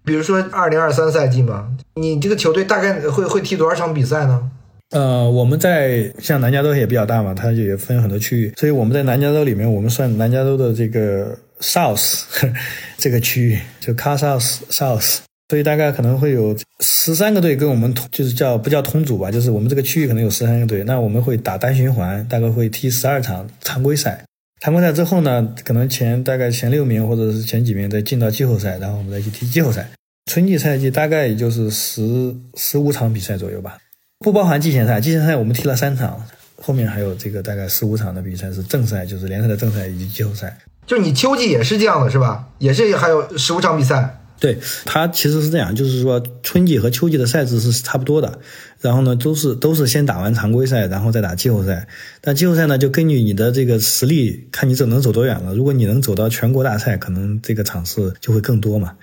[0.03, 4.49] 比如说二零二三赛季嘛，你这个球队大概会会踢多少场比赛呢？
[4.91, 12.23] 呃，我们在像南加州也比较大嘛，它就也分很多区域，所以我们在南加州里面，我们算南加州的这个 South
[12.97, 15.19] 这个区域，就 Car South South。
[15.49, 24.23] 所以大概可能会有十三个队跟我们同，就是叫不叫同组吧，就是我们这个区域可能有十三个队，那我们会打单循环，大概会踢十二场常规赛。
[24.61, 29.89] 常规赛之后呢，可能前大概前六名或者是前几名再进到季后赛，然后我们再去踢季后赛。
[30.31, 33.77] 春季赛季大概也就是十十五场比赛左右吧，
[34.21, 35.01] 不包含季前赛。
[35.01, 36.23] 季前赛我们踢了三场，
[36.61, 40.57] 后面还有这个大概十五场的比赛是正赛，就是联赛的正赛以及季后赛。
[40.85, 42.47] 就你秋季也是这样的是吧？
[42.59, 44.19] 也是还有十五场比赛。
[44.39, 48.39] 对，它其实是这样，就是说春季和秋季的赛制是差不多的，
[48.79, 51.87] 然后呢都是都是先打完常规赛，然后再打季后赛。
[52.21, 55.53] 但季后赛呢，就根据你的这个实力，看你走能走多远了。
[55.53, 58.93] 如果你能走到全国大赛，可能这个场次就会更多嘛。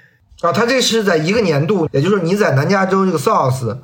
[0.41, 3.79] 啊，他这是在一个年度，也就是说你在南加州这个 South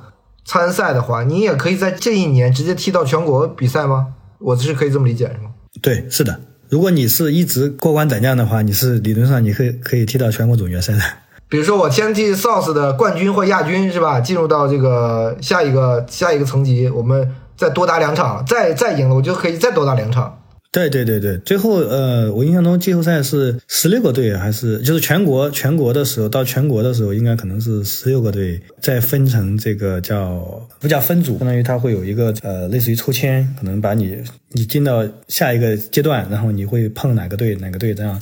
[0.45, 4.07] 参赛的话，你也可以在这一年直接踢到全国比赛吗？
[4.37, 5.49] 我是可以这么理解是吗？
[5.81, 6.39] 对，是的。
[6.69, 10.99] 如果你是一直过关斩将的话，你是理论上你可以可以踢到全国总决赛的。
[11.47, 14.19] 比如说我先踢 South 的冠军或亚军是吧？
[14.19, 20.39] 进入到这个下一个下一个层级，我们再多打两场，再再赢了，我就可以再多打两场。
[20.71, 34.17] 对对对对，最后呃，我印象中季后赛是十六个队，还是就是全国全国的时候到全国的时候，应该可能是十六个队再分成这个叫不叫分组，相当于它会有一个呃类似于抽签，可能把你
[34.51, 38.21] 你进到下一个阶段，然后你会碰哪个队哪个队这样。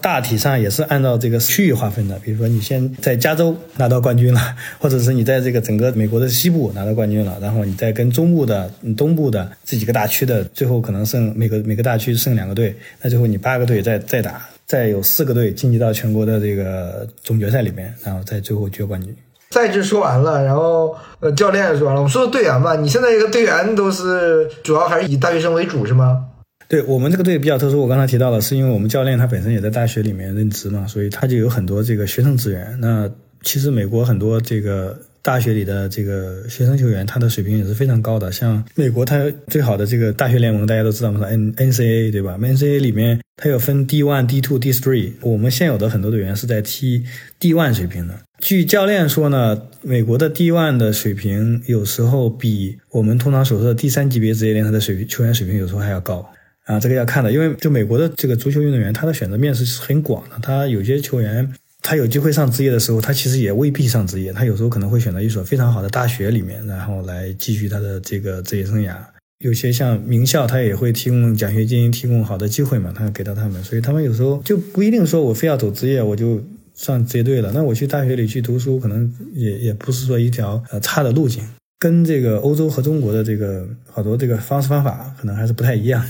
[0.00, 4.40] 大体上也是按照这个区域划分的，比如说你先在加州拿到冠军了，
[4.78, 19.14] 或者是你在这个整个美国的西部拿到冠军了，然后你再跟中部的、东部的这几个大区的，最后可能剩每个每个大区剩两个队，那最后你八个队再再打，再有四个队晋级到全国的这个总决赛里面，然后再最后决冠军。
[19.50, 26.26] 赛制说完了，然后呃教练也说完了，我们说说队员吧，你现在这个队员都是主要还是以大学生为主是吗？
[26.70, 32.78] 对我们这个队比较特殊，我刚才提到了，是因为我们教练他本身也在大学里面任职嘛，所以他就有很多这个学生资源。
[32.80, 33.10] 那
[33.42, 38.30] 其实美国很多这个大学里的这个学生球员，他的水平也是非常高的。
[38.30, 45.14] 像美国，他最好的这个大学联盟大家都知道嘛，N N C A 对吧？N C A 里面它有分 D one、D two、D three。
[45.22, 47.02] 我们现有的很多队员是在踢
[47.40, 48.14] D one 水平的。
[48.38, 56.24] 据教练说呢，美国的 D one 的水平有时候比我们通常所说的第三级别职业联赛的水平球员水平有时候还要高。
[56.70, 60.38] 啊，这个要看的，因为就美国的这个足球运动员，他的选择面是很广的。
[60.40, 61.52] 他有些球员，
[61.82, 64.32] 他有机会上职业的时候，他其实也未必上职业。
[64.32, 68.94] 他有时候可能会选择一所非常好的大学里面，然后来继续他的这个职业生涯。
[69.40, 73.60] 有些像名校，他也会提供奖学金，提供好的机会嘛，他给到他们。
[73.64, 76.40] 所以他们有时候就不一定说我非要走职业，我就
[76.76, 77.50] 上职业队了。
[77.52, 81.42] 那我去大学里去读书，可能也也不是说一条呃差的路径，
[81.80, 86.04] 跟这个欧洲和中国的这个好多这个方式方法可能还是不太一样。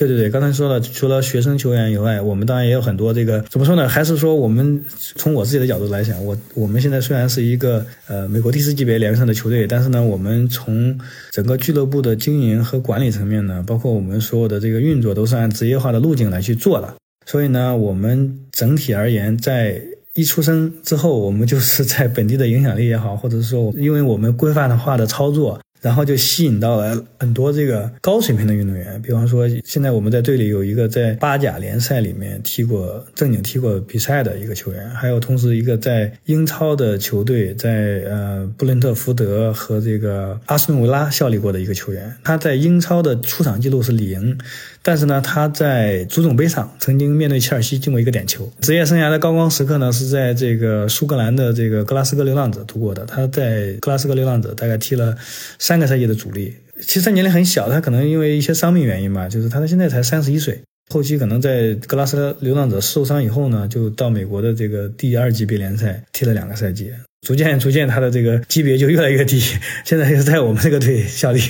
[0.00, 3.86] 对对对，刚才说了，除了学生球员以外，我们当然也有很多这个怎么说呢？
[3.86, 10.98] 还是说我们从我自己的角度来讲，我我们现在虽然是一个呃美国第四级别联赛的球队，但是呢，我们从
[11.30, 16.94] 整个俱乐部的经营和管理层面呢，包括我们所有的这个运作，都是按职业化的路径来去做的。
[17.26, 19.82] 所以呢，我们整体而言，在
[20.14, 25.60] 一出生之后，我们就是在本地的影响力也好，或者说，因为我们规范化的操作。
[25.80, 44.38] 然后就吸引到了很多这个高水平的运动员，比方说现在我们在队里有一个在巴甲联赛里面踢过正经踢过比赛的一个球员，还有同时一个在英超的球队在呃布伦特福德和这个阿斯顿维拉效力过的一个球员，他在英超的出场记录是零。
[44.82, 48.50] 但是呢，他在足总杯上曾经面对切尔西进过一个点球。
[48.60, 53.04] 职业生涯的高光时刻呢，是在这个苏格兰的这个格拉斯哥流浪者度过的。
[53.04, 55.16] 他在格拉斯哥流浪者大概踢了
[55.58, 56.56] 三个赛季的主力。
[56.80, 60.62] 其实他年龄很小，他可能因为一些伤病原因吧，就是他现在才三十一岁。
[60.92, 66.90] 后期可能在格拉斯哥流浪者受伤以后呢，就到美国的这个第二级别联赛踢了两个赛季。
[67.26, 69.38] 逐渐逐渐，他的这个级别就越来越低。
[69.84, 71.40] 现在又在我们这个队效力。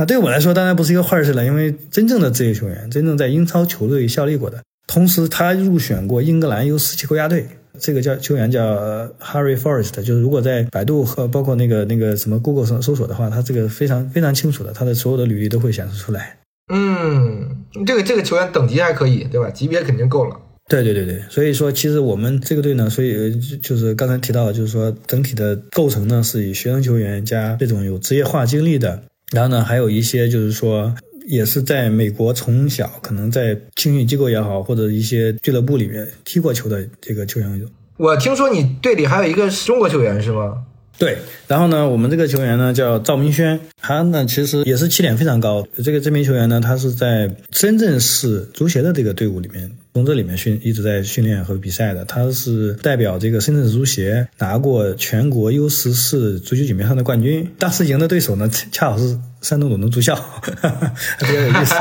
[0.00, 7.46] 啊，对我来说当然不是一个坏事了，因为真正的职业球员，真正在英超球队效力过的，同时他入选过英格兰 U 十七国家队，
[7.78, 8.62] 这个叫球员叫
[9.20, 16.38] Harry Forrest，就是如果在百度和包括那个那个什么 Google 上搜索的话，他这个非常非常清楚的，他的所有的履历都会显示出来。
[16.72, 19.50] 嗯，这个这个球员等级还可以，对吧？
[19.50, 20.34] 级别肯定够了。
[20.66, 30.94] 对对对对，所以说其实我们这个队呢，所以就是刚才提到的，就是说整体的构成呢是以学生球员加这种有职业化经历的，然后呢还有一些就是说
[31.26, 37.66] 也是在美国从小可能在青训机构也好，或者一些俱乐部里面踢过球的这个球员为主。
[37.96, 40.64] 我听说你队里还有一个中国球员是吗？
[40.98, 41.16] 对，
[41.46, 45.66] 然后呢，我们这个球员呢叫赵明轩，他呢其实也是起点非常高。
[45.82, 52.04] 这个这名球员呢，他是在深圳市足协的这个队伍里面，从这里面训一直在训练和比赛的。
[52.04, 57.50] 他是代表这个深圳市足协拿过全国 U 十四足球锦标赛的冠军。
[57.58, 60.14] 当时赢的对手呢，恰好是山东鲁能足校，
[61.18, 61.74] 比较有意思。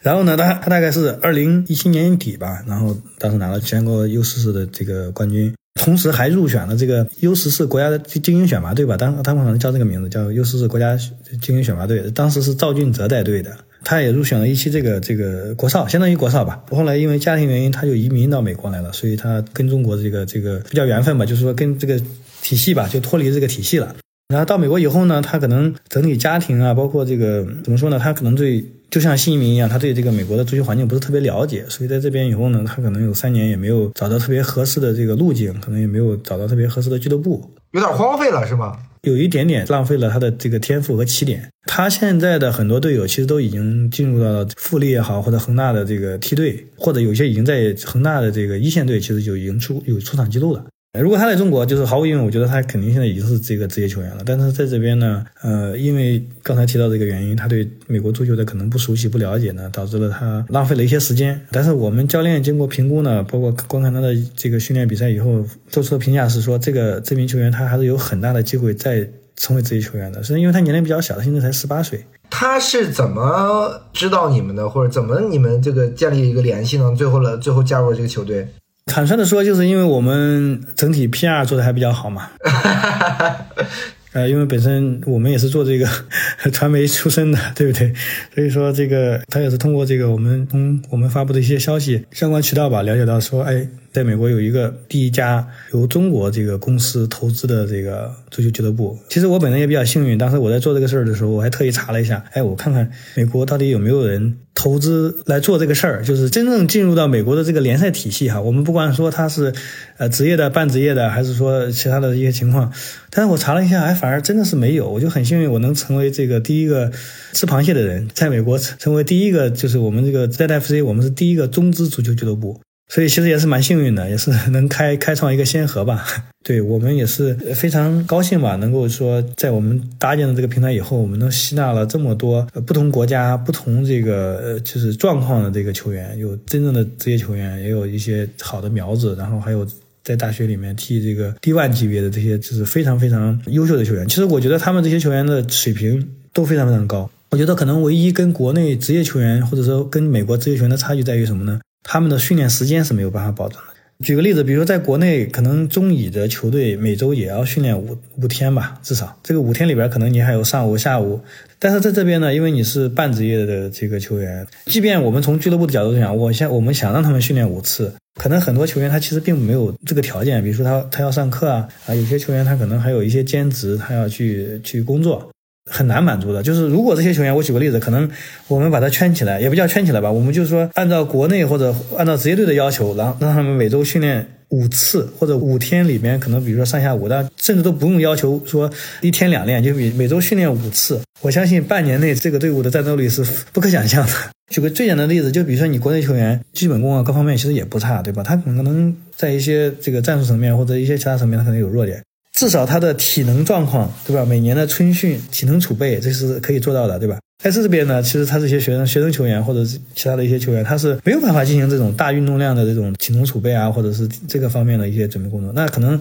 [0.00, 5.52] 然后呢，他他大概是二零一七年底吧，然后当时拿了全国 U 十四的这个冠军。
[5.74, 10.96] 同时还入选了这个 U 十四国家的精英选拔队吧，当他们好像叫这个名字，叫 U 十四国家
[11.40, 12.10] 精英选拔队。
[12.12, 13.54] 当时是赵俊哲带队的，
[13.84, 16.62] 他也入选了一期这个这个国少，相当于国少吧。
[16.70, 22.00] 后来因为家庭原因，他就移民到美国来了，所以他跟中国这个这个比较缘分吧，就是说跟这个
[22.42, 23.94] 体系吧，就脱离这个体系了。
[24.28, 28.64] 然后到美国以后呢，他可能整体家庭啊，包括这个怎么说呢，他可能对。
[28.88, 38.78] 就像新移民一样，他对这个美国的足球环境不是特别了解，所以在这边以后呢，他可能有三年也没有找到特别合适的这个路径，可能也没有找到特别合适的俱乐部，有点荒废了，是吗？
[39.10, 41.48] 有一点点浪费了他的这个天赋和起点。
[41.66, 50.64] 他现在的很多队友其实都已经进入到了富力也好，或者恒大的这个梯队，或者有些已经在恒大的这个一线队，其实就已经出有出场记录了。
[51.00, 54.22] 如果他在中国，就是毫无疑问，我觉得他肯定现在已经是这个职业球员了。
[54.24, 61.40] 但是在这边呢，呃，因为刚才提到这个原因，他对美国足球的可能不熟悉、不了解呢，导致了他浪费了一些时间。
[61.50, 70.22] 但是我们教练经过评估呢，包括观看他的这个训练比赛以后，做出的评价是说，这个这名球员他还是有很大的机会再成为职业球员的。
[70.22, 72.04] 是因为他年龄比较小，他现在才十八岁。
[72.28, 76.92] 他是怎么知道你们的，或者怎么你们这个建立一个联系呢？
[76.96, 78.48] 最后了，最后加入了这个球队。
[78.86, 82.30] 坦率的说，就是因为我们整体 PR 做的还比较好嘛。
[84.12, 85.86] 呃，因为本身我们也是做这个
[86.50, 87.92] 传媒出身的，对不对？
[88.34, 93.68] 所以说这个他也是通过这个我们从我们发布的一些消息相关渠道吧，了解到说，哎。
[93.96, 98.98] 在美国有一个第一家由中国这个公司投资的这个足球俱乐部。
[99.08, 108.38] 其实我本人也比较幸运，当时我在做这个事儿的时候，我还特意查了一下，哎，我看看美国到底有没有人投资来做这个事儿，就是真正进入到美国的这个联赛体系哈。
[108.38, 109.54] 我们不管说他是
[109.96, 112.70] 呃职业的、半职业的，还是说其他的一些情况，
[113.08, 114.90] 但是我查了一下，哎，反而真的是没有。
[114.90, 116.92] 我就很幸运，我能成为这个第一个
[117.32, 122.60] 吃螃蟹的人，在美国成为第一个，就是我们这个 ZFC，我们是第一个中资足球俱乐部。
[122.88, 126.04] 所以其实也是蛮幸运的， 也是能开开创一个先河吧。
[126.46, 139.66] 对我们也是非常高兴吧，能够说在我们搭建了这个平台以后，我们能吸纳了这么多不同国家、不同这个呃就是状况的这个球员，有真正的职业球员，也有一些好的苗子，然后还有
[140.04, 144.06] 在大学里面踢这个 D1 级别的这些就是非常非常优秀的球员。
[144.06, 147.10] 其实我觉得他们这些球员的水平都非常非常高。
[147.32, 151.58] 我觉得可能唯一跟国内职业球员或者说跟美国职业球员的差距在于什么呢？
[151.88, 154.04] 他们的训练时间是没有办法保证的。
[154.04, 161.18] 举个例子，比如在国内，可能中乙的球队每周也要训练五五天吧，至少这个五天里边，可能你还有上午、下午。
[161.58, 170.42] 但是在这边呢，因为你是半职业的这个球员，即便我们从俱乐部的角度讲，我想我们想让他们训练五次，可能很多球员他其实并没有这个条件。
[170.42, 175.26] 比如说他他要上课啊，啊，有些球员他可能还有一些兼职，他要去去工作。
[175.70, 178.08] 很难满足的，就是如果这些球员，我举个例子，可能
[178.48, 191.00] 我们把他圈起来，也不叫圈起来吧，我们就是说按照国内或者按照职业队的要求，然后让他们每周训练五次或者五天里面，可能比如说上下午，但甚至都不用要求说一天两练，就每每周训练五次。
[191.20, 194.12] 我相信半年内这个队伍的战斗力是不可想象的。
[194.52, 198.22] 举个最简单的例子，就比如说你国内球员基本功啊各方面其实也不差，对吧？
[198.22, 202.00] 他可能在一些这个战术层面或者一些其他层面，他可能有弱点。
[202.36, 204.22] 至少他的体能状况，对吧？
[204.24, 207.18] 每年的春训体能储备，这是可以做到的，对吧？
[207.42, 215.50] 在这边呢，其实他这些学生、学生球员或者是其他的一些球员，他是没有办法进行这种大运动量的这种体能储备啊，或者是这个方面的一些准备工作。
[215.54, 215.98] 那可能，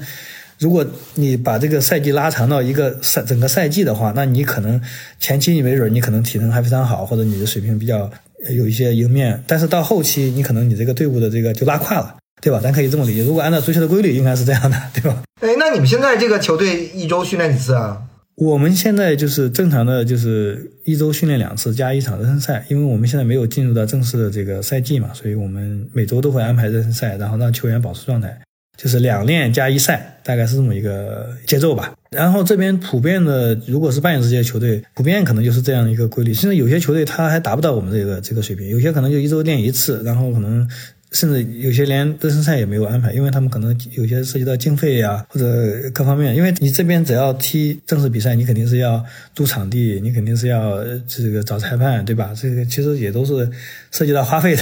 [0.59, 4.81] 如果你把这个赛季拉长到一个赛整个赛季的话，那你可能
[5.19, 8.11] 前期你没准你可能体能还非常好，或者你的水平比较
[8.49, 12.17] 有一些赢面，但是到后期你可能你这个队伍的这个就拉胯了。
[12.41, 12.59] 对吧？
[12.61, 13.23] 咱可以这么理解。
[13.23, 15.23] 如果按照足球的规律，应该是这样的，对吧？
[15.41, 18.01] 哎，那你们现在这个球队一周训练几次啊？
[18.35, 22.65] 我们现在就是正常的，就是一周训练两次，加一场热身赛。
[22.69, 28.37] 因为我们现在没有进入到正式的这个赛季嘛，所以我们每周都会安排热身赛，然后让球员保持状态，
[28.77, 31.93] 就是两练加一赛，大概是这么一个节奏吧。
[32.11, 36.33] 然后这边普遍的，如果是半职业球队，普遍可能就是这样一个规律。
[36.33, 40.69] 甚至有些球队他还达不到我们这个这个水平，有些可能就一周练一次，然后可能。
[41.15, 45.45] 甚至有些连热身赛也没有安排，因为他们可能有些涉及到经费呀或者
[45.93, 46.35] 各方面。
[46.35, 49.03] 因为你这边只要踢正式比赛，你肯定是要
[49.33, 52.31] 租场地，你肯定是要这个找裁判，对吧？
[52.35, 53.49] 这个其实也都是
[53.91, 54.61] 涉及到花费的，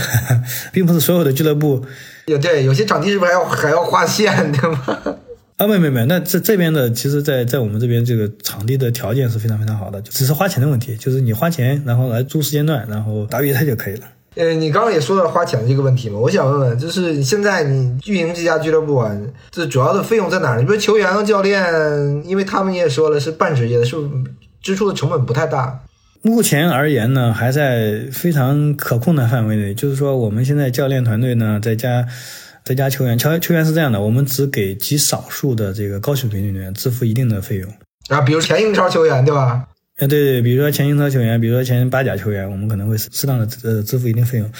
[0.71, 1.83] 并不是所有的俱乐部。
[2.27, 5.17] 有对，有些场地是不是还要还要划线， 对吗？
[5.57, 14.07] 啊，没没没，那这这边的，其实，在在我们这边这个场地的条件是非常非常好的，只是花钱的问题，就是你花钱，然后来租时间段，然后打比赛就可以了。
[14.35, 19.15] 呃，你刚刚也说到花钱的这个问题嘛，我想问问，就是现在你运营这家俱乐部啊，
[19.51, 20.59] 这主要的费用在哪儿？
[20.59, 21.63] 你比如球员和教练，
[22.25, 24.23] 因为他们也说了是半职业的，是不是
[24.61, 25.81] 支出的成本不太大？
[26.21, 32.05] 目前而言呢，还在非常可控的范围内，就是说我们现在教练团队呢，在加。
[32.65, 37.69] 在加球员，球球员是这样的，我们只给极少数的这个高水平运动员支付一定的费用
[38.07, 39.65] 啊，比如前英超球员，对吧？
[39.97, 44.51] 哎，对对，比如说前英超球员，比如说前八甲球员，我们可能会适当的呃支付一定费用。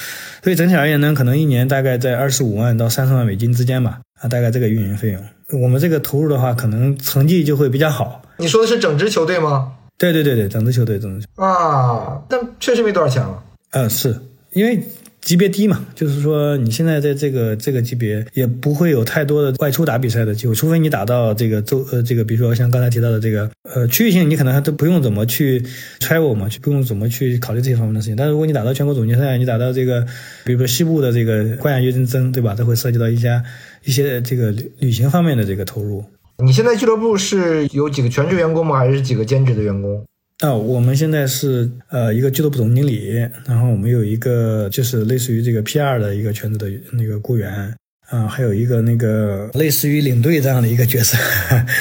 [0.42, 5.60] 所以整体而言呢，可能一年大概在二十五万到三十万美金之间吧，啊，大概这个运营费用。
[5.60, 8.22] 我们这个投入的话，可能成绩就会比较好。
[8.38, 9.72] 你说的是整支球队吗？
[9.98, 13.42] 对对对对，整支球队，整支球啊，但确实没多少钱了。
[13.72, 14.16] 嗯，是
[14.52, 14.80] 因为。
[15.24, 25.64] 级别低嘛，就是说你现在在这个这个级别也不会有太多的外出打比赛的机会，除非你打到这个周呃这个，比如说像刚才提到的这个呃区域性，你可能还都不用怎么去
[25.98, 28.16] travel 嘛，就不用怎么去考虑这些方面的事情。
[28.16, 30.06] 但如果你打到全国总决赛，你打到这个，
[30.44, 32.54] 比如说西部的这个冠亚军争，对吧？
[32.54, 33.42] 这会涉及到一些
[33.84, 36.04] 一些这个旅旅行方面的这个投入。
[36.44, 38.76] 你现在俱乐部是有几个全职员工吗？
[38.76, 40.04] 还是几个兼职的员工？
[40.40, 43.14] 啊，我们现在是呃一个俱乐部总经理，
[43.46, 45.98] 然后我们有一个就是类似于这个 P.R.
[46.00, 47.72] 的一个全职的那个雇员，
[48.08, 51.16] 啊，还有一个那个类似于领队这样的一个角色。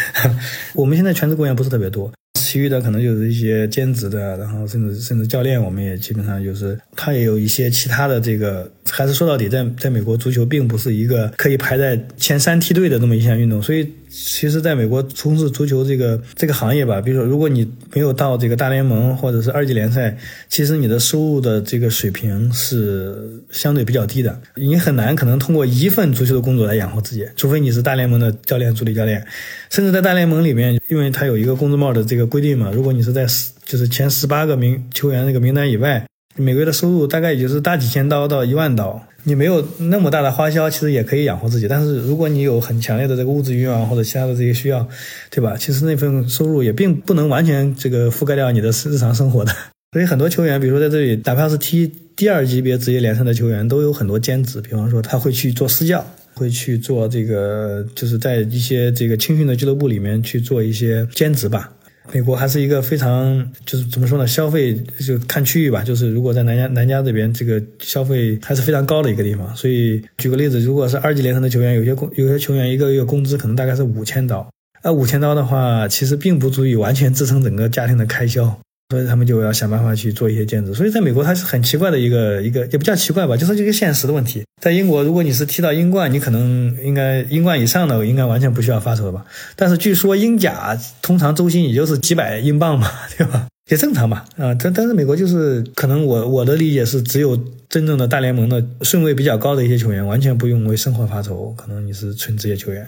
[0.76, 13.88] 我们现在全职雇员不是特别多，其余的可能就是一些兼职的，然后甚至甚至教练，我们也基本上就是他也有一些其他的这个，还是说到底，在在美国足球并不是一个可以排在前三梯队的这么一项运动，所以。
[14.15, 20.15] 其实，在美国从事足球这个这个行业吧，比如说，如果你没有到这个大联盟或者是二级联赛，
[20.47, 24.39] 其实你的收入的这个水平是相对比较低的。
[24.53, 29.25] 你很难可能通过一份足球的工作来养活自己，除非你是大联盟的教练、助理教练，
[29.71, 33.25] 甚至在大联盟里面，因为它有一个工资帽的这个规定嘛，如果你是在
[33.65, 36.05] 就是前十八个名球员那个名单以外，
[36.36, 39.01] 每个月的收入大概也就是大几千刀到一万刀。
[39.25, 41.67] 你没有那么大的花销，其实也可以养活自己。
[41.67, 44.86] 但是如果你有很强烈的这个物质欲望或者其他的这些需要，
[45.29, 45.55] 对吧？
[45.57, 49.53] 其实那份收入也并不能完全这个覆盖掉你的日常生活的。
[49.93, 54.59] 所以很多球员，比如说在这里，哪怕是踢第二级别职业联赛的球员，都有很多兼职。
[54.59, 61.71] 比方说他会去做私教，会去做这个，就是在一些这个青训的俱乐部里面去做一些兼职吧。
[62.12, 64.28] 美国还是一个非常，就是怎么说呢？
[64.28, 64.74] 消费
[65.06, 65.82] 就看区域吧。
[65.84, 69.56] 就是如果在南加南加这边，这个消费还是非常高的一个地方。
[69.56, 74.47] 所以举个例子，如果是二级联赛的球员，有些工有些球员一个月工资可能大概是五千刀。
[74.84, 78.60] 那五千刀的话，其实并不足以完全支撑整个家庭的开销。
[78.89, 80.73] 所以他们就要想办法去做一些兼职。
[80.73, 84.43] 所以在美国，它是很奇怪的一个一个，也不叫奇怪吧，就是一个现实的问题。
[84.61, 89.25] 在英国，如果你是踢到英冠，你可能应该英冠以上的，应该完全不需要发愁吧。
[89.55, 93.47] 但是据说英甲通常周薪也就是几百英镑嘛， 对吧？
[93.71, 94.25] 也正常吧。
[94.38, 97.38] 啊，但但是美国就是可能我我的理解是，只有
[97.69, 101.53] 真正的大联盟的顺位比较高的一些球员，完全不用为生活发愁。
[101.57, 102.88] 可能你是纯职业球员。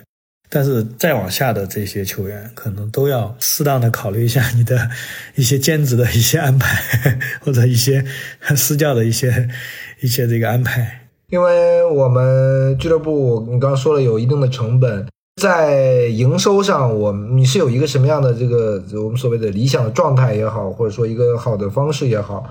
[0.55, 4.89] 但是再往下的这些球员，可能都要适当的考虑一下你的
[5.35, 6.79] 一些兼职的一些安排，
[7.43, 8.01] 或者一些
[8.55, 9.49] 私教的一些
[9.99, 11.07] 一些这个安排。
[11.29, 15.05] 因为我们俱乐部，你刚刚说了有一定的成本，
[15.41, 22.49] 在营收上，我你是有一个什么样的这个我们所谓的理想的状态也好，或者说一个好的方式也好，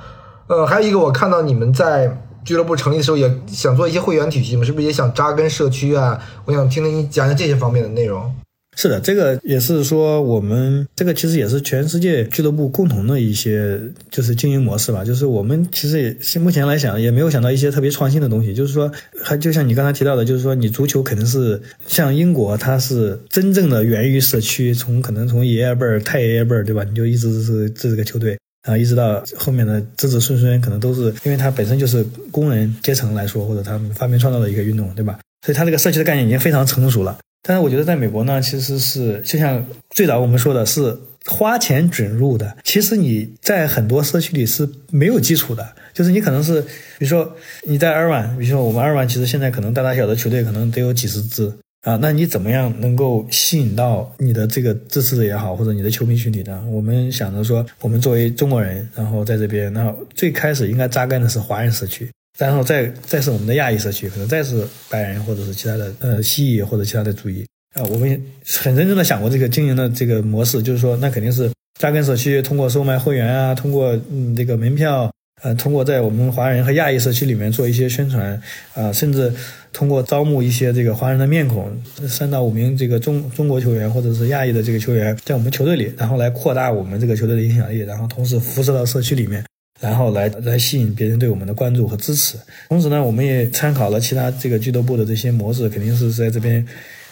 [0.49, 2.15] 呃，还有一个我看到你们在。
[2.45, 6.21] 俱乐部成立的时候也想做一些会员体系嘛，是不是也想扎根社区啊？
[6.45, 8.33] 我想听听你讲讲这些方面的内容。
[8.77, 13.81] 是的，这个也是说我们这个其实也是全世界俱乐部共同的一些
[14.11, 15.05] 就是经营模式吧。
[15.05, 18.53] 就是我们其实也目前来讲也没有想到一些特别创新的东西。
[18.53, 18.91] 就是说，
[19.23, 26.83] 还就像你刚才提到的，就是说你足球肯定是像英国，它是真正的源于社区，从可能从爷爷辈儿、太爷爷辈儿，对吧？
[26.83, 28.37] 你就一直是这个球队。
[28.65, 35.19] 啊，一直到后面的子子孙孙，可能都是因为它本身就是工人阶层来说，或者他们发明创造的一个运动，对吧？
[35.45, 37.19] 所以它这个社区的概念已经非常成熟了。
[37.47, 40.97] 但是我觉得在美国呢，其实是就像最早我们说的是
[41.27, 42.57] 花钱准入的。
[42.65, 51.53] 其实你在很多社区里是没有基础的，就是你可能是，比如说你在二万，比如说我们二万，其实现在可能大大小小的球队可能得有几十支。
[51.85, 56.65] 啊，那你怎么样能够吸引到你的这个支持者也好，或者你的球迷群体呢？
[56.71, 62.09] 我们想着说，我们作为中国人，然后在这边，那最开始应该扎根的是华人社区。
[62.37, 67.85] 然后再再是我们的亚裔社区，可能再是白人或者是其他的呃西裔或者其他的族裔啊。
[67.85, 75.13] 我们很认真的想过这个经营的这个模式，就是说那肯定是扎根社区，通过售卖会员啊，通过嗯这个门票，
[75.45, 78.41] 呃，通过在我们华人和亚裔社区里面做一些宣传
[78.73, 79.31] 啊，甚至
[79.75, 81.71] 通过招募一些这个华人的面孔，
[82.09, 89.45] 三到五名这个中中国球员或者是亚裔的这个球员在我们球队里，然后来扩大我们这个球队的影响力，然后同时辐射到社区里面。
[89.81, 92.39] 然后来来吸引别人对我们的关注和支持。
[92.69, 96.65] 同时呢，我们也参考了其他这个俱乐部的这些模式，肯定是在这边，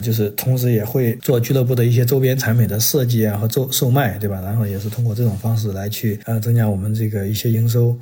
[0.02, 4.40] 就是同时也会做俱乐部的一些周边产品的设计啊和售售卖，对吧？
[4.42, 7.96] 然后也是通过这种方式来去呃增加我们这个一些营收。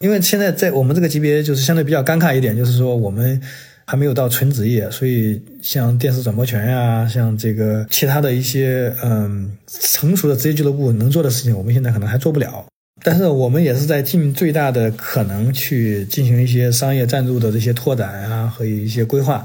[0.00, 3.40] 因为现在在我们这个级别就是相对比较尴尬一点，就是说我们
[3.84, 12.64] 还没有到纯职业，所以像电视转播权呀，像这个其他的一些嗯成熟的职业俱乐部能做的事情，我们现在可能还做不了。
[13.04, 19.44] 但是我们也是在尽最大的可能去进行一些商业赞助的这些拓展啊和一些规划，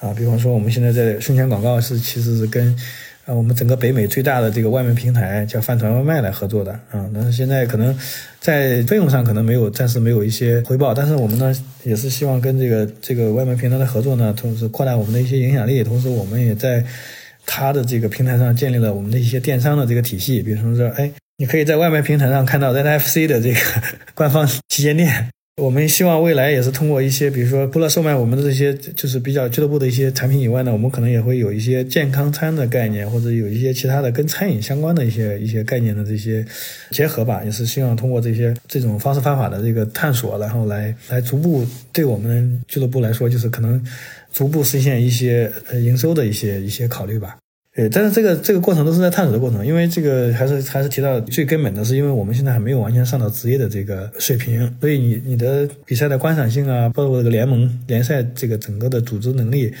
[0.00, 2.76] 啊，比方说我们现在在胸前广告是其实是跟，
[3.26, 7.96] 呃，我们整个北美最大的这个外卖平台叫饭团外卖来合作的，啊，但是现在可能
[8.40, 16.84] 在费用上可能没有暂时没有一些回报，但是我们呢也是希望跟这个这个外卖平台的合作呢，同时扩大我们的一些影响力，同时我们也在
[17.44, 21.10] 它的这个平台上建立了我们的一些电商的这个体系，比如说哎。
[21.40, 23.60] 你可以在外卖平台上看到 ZFC 的这个
[24.12, 25.28] 官方旗舰店。
[25.58, 36.46] 我们希望未来也是通过一些，比如说除了售卖我们的这些就是比较俱乐部的一些产品以外呢，我们可能也会有一些健康餐的概念，或者有一些其他的跟餐饮相关的一些一些概念的这些
[36.92, 37.42] 结合吧。
[37.44, 43.84] 也是希望通过这些这种方式方法的这个探索，然后来来逐步对我们俱乐部来说，就是可能
[44.32, 47.36] 逐步实现一些呃营收的一些一些考虑吧。
[47.78, 59.72] 对，但是这个这个过程都是在探索的过程，因为这个还是还是提到最根本的是，因为我们现在还没有完全上到职业的这个水平，所以你你的比赛的观赏性啊，包括这个联盟联赛这个整个的组织能力，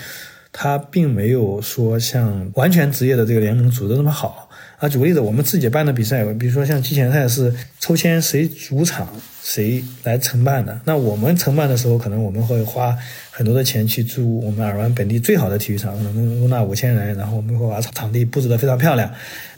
[0.52, 4.48] 它并没有说像完全职业的这个联盟组织那么好。
[4.78, 9.08] 啊，举个例子，我们自己办的比赛，比如说像季前赛是抽签谁主场
[9.42, 12.96] 谁来承办的，那我们承办的时候，可能我们会花。
[13.38, 19.08] 很多的钱去租我们尔湾本地最好的体育场，能容纳五千人，然后我们会把场地布置得非常漂亮，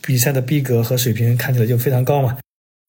[0.03, 2.37] 比赛的逼格和水平看起来就非常高嘛。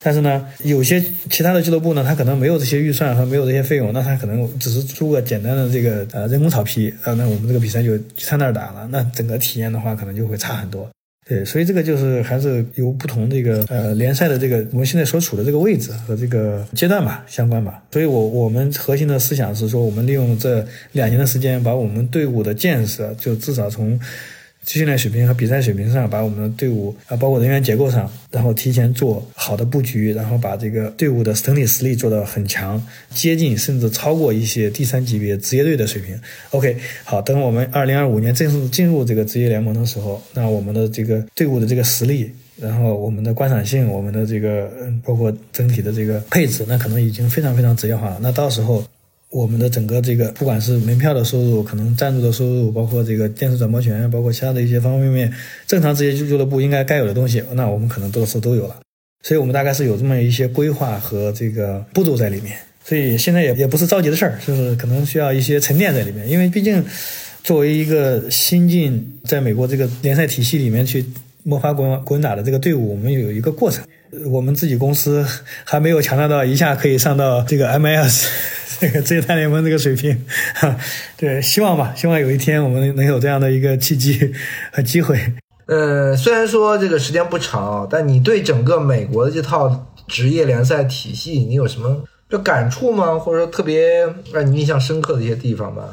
[0.03, 10.89] 但是呢，有些其他的俱乐部呢，他可能没有这些预算和没有这些费用，那他可能只是租个简单的这个呃人工草皮啊，那我们这个比赛就在那儿打了，那整个体验的话可能就会差很多。
[11.25, 17.81] 对，所以这个就是还是由不同这个呃联赛的这个我们现在所处的这个位置和这个阶段吧相关吧。
[17.91, 23.99] 所以我我们核心的思想是说，我们利用这两年的时间，把我们队伍的建设，就至少从。
[24.65, 36.17] 训练水平和比赛水平上，把我们的队伍啊，包括人员结构上，然后提前做好的布局，然后把这个队伍的整体实力做得很强，接近甚至超过一些第三级别职业队的水平。
[36.51, 48.19] OK，好，等我们二零二五年正式进入这个职业联盟的时候，那我们的这个队伍的这个实力，然后我们的观赏性，我们的这个嗯，包括整体的这个配置，那可能已经非常非常职业化了。
[48.21, 48.83] 那到时候。
[49.31, 55.33] 我们的整个这个，不管是门票的收入，可能赞助的收入，包括这个电视转播权，包括其他的一些方方面面，
[55.65, 58.75] 正常职业俱乐部应该该有的东西，那我们可能都是都有了。
[59.23, 62.57] 所以，我们大概是有这么一些规划和这个步骤在里面。
[62.83, 66.27] 所以现在也也不是着急的事儿，就是可能需要一些沉淀在里面。
[66.27, 66.83] 因为毕竟
[67.43, 71.05] 作为一个新进在美国这个联赛体系里面去
[71.43, 73.85] 摸爬滚滚打的这个队伍，我们有一个过程。
[74.25, 75.25] 我们自己公司
[75.63, 78.25] 还没有强大到一下可以上到这个 MLS。
[78.81, 80.25] 这个职业大联盟这个水平，
[80.55, 80.75] 哈，
[81.15, 84.33] 对，希望吧，希望有一天我们能有这样的一个契机
[84.71, 85.19] 和机会。
[85.67, 93.19] 呃，虽然说这个时间不长，但你对整个美国的这套职业联赛体系，你有什么就感触吗？
[93.19, 94.03] 或者说特别
[94.33, 95.83] 让你印象深刻的一些地方吗？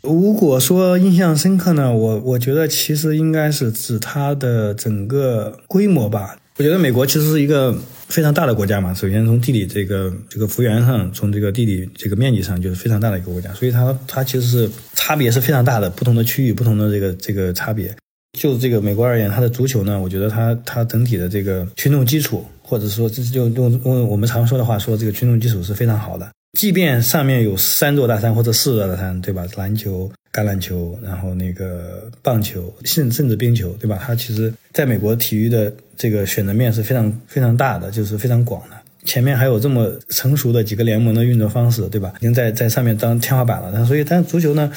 [0.00, 6.36] 如果说印象深刻呢，我我觉得其实应该是指它的整个规模吧。
[6.56, 7.72] 我觉得美国其实是一个。
[8.08, 17.94] 非常大的国家嘛，首先从地理这个这个幅员上，从这个地理这个面积上，就是非常大的一个国家，所以它它其实是差别是非常大的，不同的区域，不同的这个这个差别。
[18.38, 26.28] 就这个美国而言，它的足球呢，我觉得它它整体的这个群众基础，或者说这就用用我们常说的话说，这个群众基础是非常好的。
[26.58, 29.44] 即便上面有三座大山或者四座大山，对吧？
[29.56, 33.98] 篮球、橄榄球，然后那个棒球，甚甚至冰球，对吧？
[34.04, 38.76] 它其实在美国体育的这个选择面是非常非常大的，就是非常广的。
[39.04, 42.12] 前面还有这么成熟的几个联盟的运作方式，对吧？
[42.18, 43.70] 已经在在上面当天花板了。
[43.72, 44.70] 但所以，但足球呢，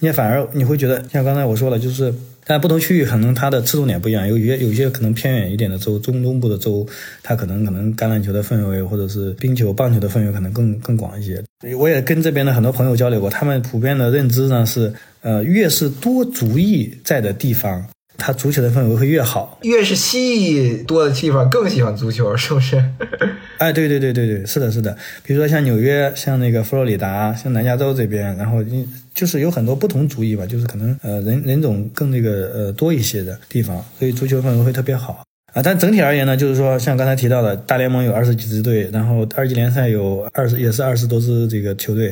[0.00, 2.12] 你反而你会觉得，像刚才我说了，就是。
[2.46, 6.86] 但不同区域可能它的侧重点不一样，有些有些可能偏远一点的州，中东部的州，
[7.22, 11.42] 它可能可能橄榄球的氛围或者是冰球、棒球的氛围可能更更广一些。
[11.76, 14.92] 我也跟这边的很多朋友交流过，他们普遍的认知呢是，
[15.22, 17.86] 呃，越是多族裔在的地方，
[18.18, 19.58] 它足球的氛围会越好。
[19.62, 22.82] 越是蜥蜴多的地方更喜欢足球，是不是？
[23.58, 24.96] 哎，对对对对对，是的，是的。
[25.22, 28.58] 比如说像纽约，像那个佛罗里达，像南加州这边，然后
[29.14, 35.24] 就是有很多不同族裔吧，就是可能呃人人种更那个呃多一些的地方，所以足球氛围会特别好。
[35.54, 42.08] 啊，但整体而言呢，就是说，像刚才提到的，大联盟有二十几支队，然后二级联赛有二十，也是二十多支这个球队，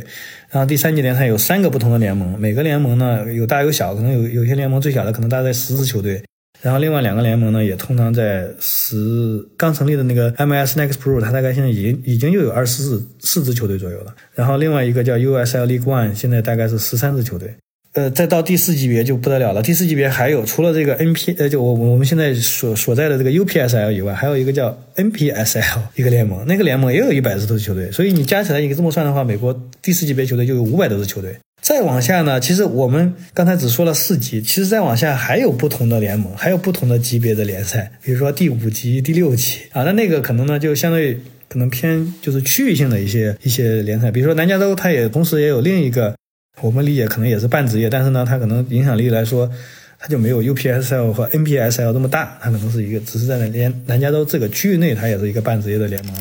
[0.49, 6.23] 然后第三级联赛有三个不同的联盟，每个联盟呢有大有小，可能有有些联盟最小的可能大概十支球队，
[6.61, 17.53] 然后另外两个联盟呢也通常在十刚成立的那个 M S Next Pro，它大概现在已经已经又有二十四四支球队左右了，然后另外一个叫 USL League One，现在大概是十三支球队。
[17.95, 19.63] 呃，再到第四级别就不得了了。
[19.63, 27.93] 第四级别还有除了这个 N P，呃，就我我们现在所所在的这个 U P S L 以外，还有一个叫 N P S L 一个联盟，那个联盟也有一百支多支球队。
[27.93, 31.37] 所以你加起来，你这么算的话，美国第四级别球队就有五百多支球队。
[31.61, 46.15] 再往下呢，其实我们刚才只说了四级，其实再往下还有不同的联盟，还有不同的级别的联赛，比如说第五级、第六级啊，那那个可能呢就相对可能偏就是区域性的一些一些联赛，比如说南加州，它也同时也有另一个。
[46.61, 49.51] 我们理解可能也是半职业，但是呢，它可能影响力来说，
[49.99, 52.39] 它就没有 UPSL 和 NPSL 那么大。
[52.41, 56.15] 它可能是一个，只是在南南加州这个区域内，它也是一个半职业的联盟，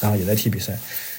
[0.00, 0.76] 然后也在踢比赛。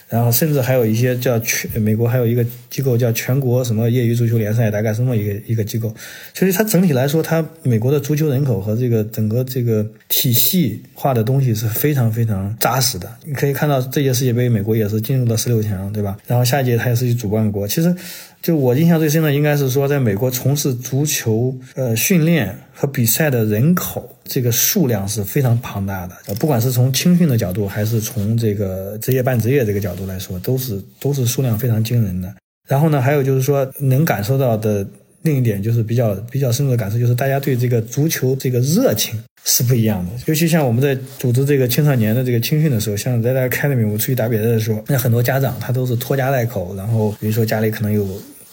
[0.09, 5.93] 然后甚至还有一些叫全美国还有一个机构叫全国什么业余足球联赛，大概是这么一个一个机构。
[6.33, 13.11] 所以它整体来说，它美国的足球人口和这个整个这个体系化的东西是非常非常扎实的。
[13.25, 16.17] 你可以看到这届世界杯，美国也是进入了十六强，对吧？
[16.27, 17.67] 然后下一届它也是主办国。
[17.67, 17.95] 其实。
[18.39, 26.15] 就我印象最深的，应该是说，在美国从事足球呃训练和比赛的人口，这个数量是非常庞大的。
[26.27, 32.31] 呃，不管是从青训的角度，还是从这个职业半职业这个角度来说，都是都是数量非常惊人的。
[32.69, 34.85] 然后呢，还有就是说，能感受到的
[35.23, 40.11] 另一点，就是比较比较深入的感受，就是大家对这个足球这个热情是不一样的。
[40.27, 48.05] 尤其像我们在组织这个青少年的这个青训的时候，像在在 Academy 我出去打比赛的时候，那很多家长他都是拖家带口，然后比如说家里可能有。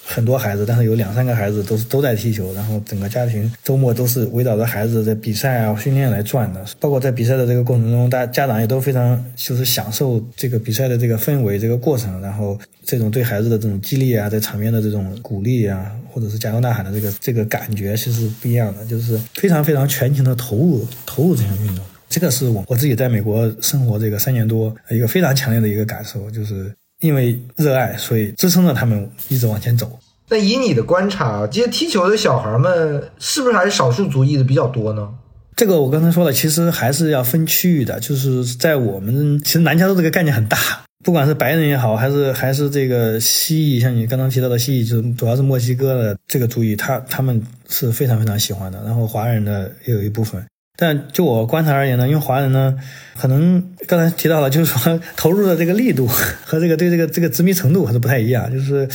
[0.07, 6.63] 很多孩子，但是有两三个孩子都是都在踢球，然后整个家庭周末都是围绕着孩子的比赛啊、训练来转的。
[6.79, 21.85] 包括在比赛的这个过程中，大家长也都非常就是享受这个比赛的这个氛围、这个过程，然后这种对孩子的这种激励啊，在场边的这种鼓励啊，或者是加油呐喊的这个这个感觉，其实不一样的，就是非常非常全情的投入投入这项运动。
[22.11, 26.71] 这个是我我自己在美国生活这个三年多一个非常强烈的一个感受，就是。
[27.05, 29.99] 因为热爱，所以支撑着他们一直往前走。
[30.31, 35.07] 那以你的观察，这些踢球的小孩们是不是还是少数族裔的比较多呢？
[35.55, 38.01] 这个我刚才说了，其实还是要分区域的。
[38.01, 40.57] 就是在我们其实南加州这个概念很大，
[41.05, 48.83] 不管是白人也好，还是还是这个蜥蜴，像你刚刚提到的蜥蜴，就是主要是墨西哥的这个族裔，他他们是非常非常喜欢的。
[48.83, 50.43] 然后华人的也有一部分。
[50.77, 52.77] 但就我观察而言呢，因为华人呢，
[53.17, 58.89] 可能刚才提到了，就是说投入的这个力度和这个对这个这个执迷程度还是不太一样，就是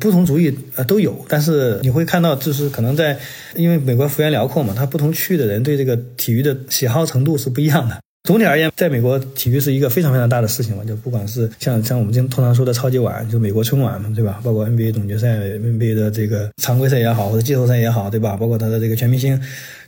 [0.00, 3.18] 不同族裔呃都有，但是你会看到，就是可能在
[3.56, 7.98] 因为美国幅员辽阔嘛，它不同区域的人对这个体育的喜好程度是不一样的。
[8.26, 14.40] 总体而言，在美国，体育是一个非常非常大的事情嘛，就不管是像像我们经通常说的超级碗，就美国春晚嘛，对吧？
[14.42, 18.34] 包括 NBA 总决赛、NBA 的这个常规赛也好，或者季后赛也好，对吧？
[18.34, 19.38] 包括它的这个全明星，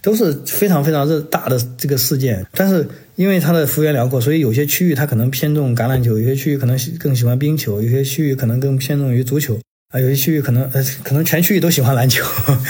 [0.02, 2.44] 都是非常非常热大的这个事件。
[2.52, 9.58] 但是因为它的幅员辽阔，所以有些区域它可能偏重橄榄球，有些区域可能更喜欢冰球，有些区域可能更偏重于足球。
[9.92, 12.22] 啊，有些区域可能呃，可能全区域都喜欢篮球，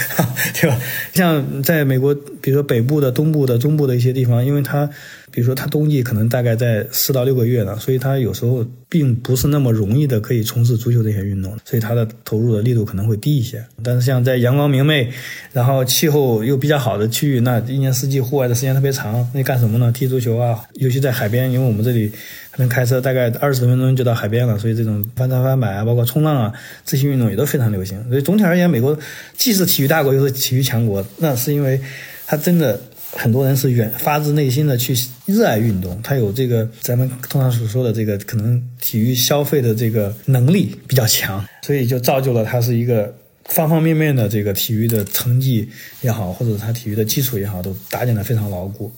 [0.61, 0.79] 对吧？
[1.15, 4.89] 像在美国，比如说北部的、东部的、中部的一些地方，因为它，
[5.37, 13.63] 比如说它冬季可能大概在四到六个月呢，所以它有时候并不是那么容易的可以从事足球这些运动，所以它的投入的力度可能会低一些。
[13.83, 15.11] 但是像在阳光明媚，
[15.53, 19.93] 然后气候又比较好的区域，那一年四季户外的时间特别长，那干什么呢？
[19.93, 22.11] 踢足球啊，尤其在海边，因为我们这里。
[22.59, 26.51] 能开车大概二十分钟就到海边了，所以这种翻船翻板啊，包括冲浪啊，
[26.87, 28.03] 这些运动也都非常流行。
[28.09, 28.99] 所以总体而言，美国
[29.37, 31.79] 既是体育大国，又是体育强国，那是因为
[32.27, 32.81] 它真的
[33.19, 34.95] 很多人是远发自内心的去
[35.25, 43.13] 热爱运动，他有这个咱们通常所说的这个可能体育消费的这个能力比较强，所以就造就了它是一个
[43.47, 45.69] 方方面面的这个体育的成绩
[46.03, 48.93] 也好，或者他体育的基础也好，都搭建的非常牢固。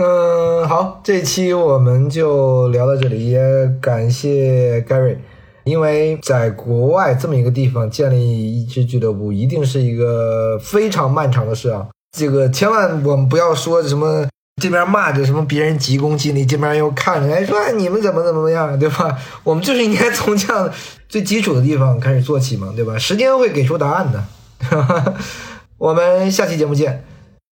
[0.00, 3.40] 嗯，好，这期我们就聊到这里，也
[3.80, 5.16] 感谢 Gary，
[5.64, 11.88] 因为在国外这么一个地方建立一支俱乐部，一定是一个非常漫长的事啊。
[12.16, 14.26] 这个千万我们不要说什么
[14.60, 19.16] 这边骂着什么别人急功近利，这边又看着哎说你们怎么怎么样，对吧？
[19.44, 20.70] 我们就是应该从这样
[21.08, 22.98] 最基础的地方开始做起嘛，对吧？
[22.98, 24.24] 时间会给出答案的。
[25.78, 27.04] 我们下期节目见。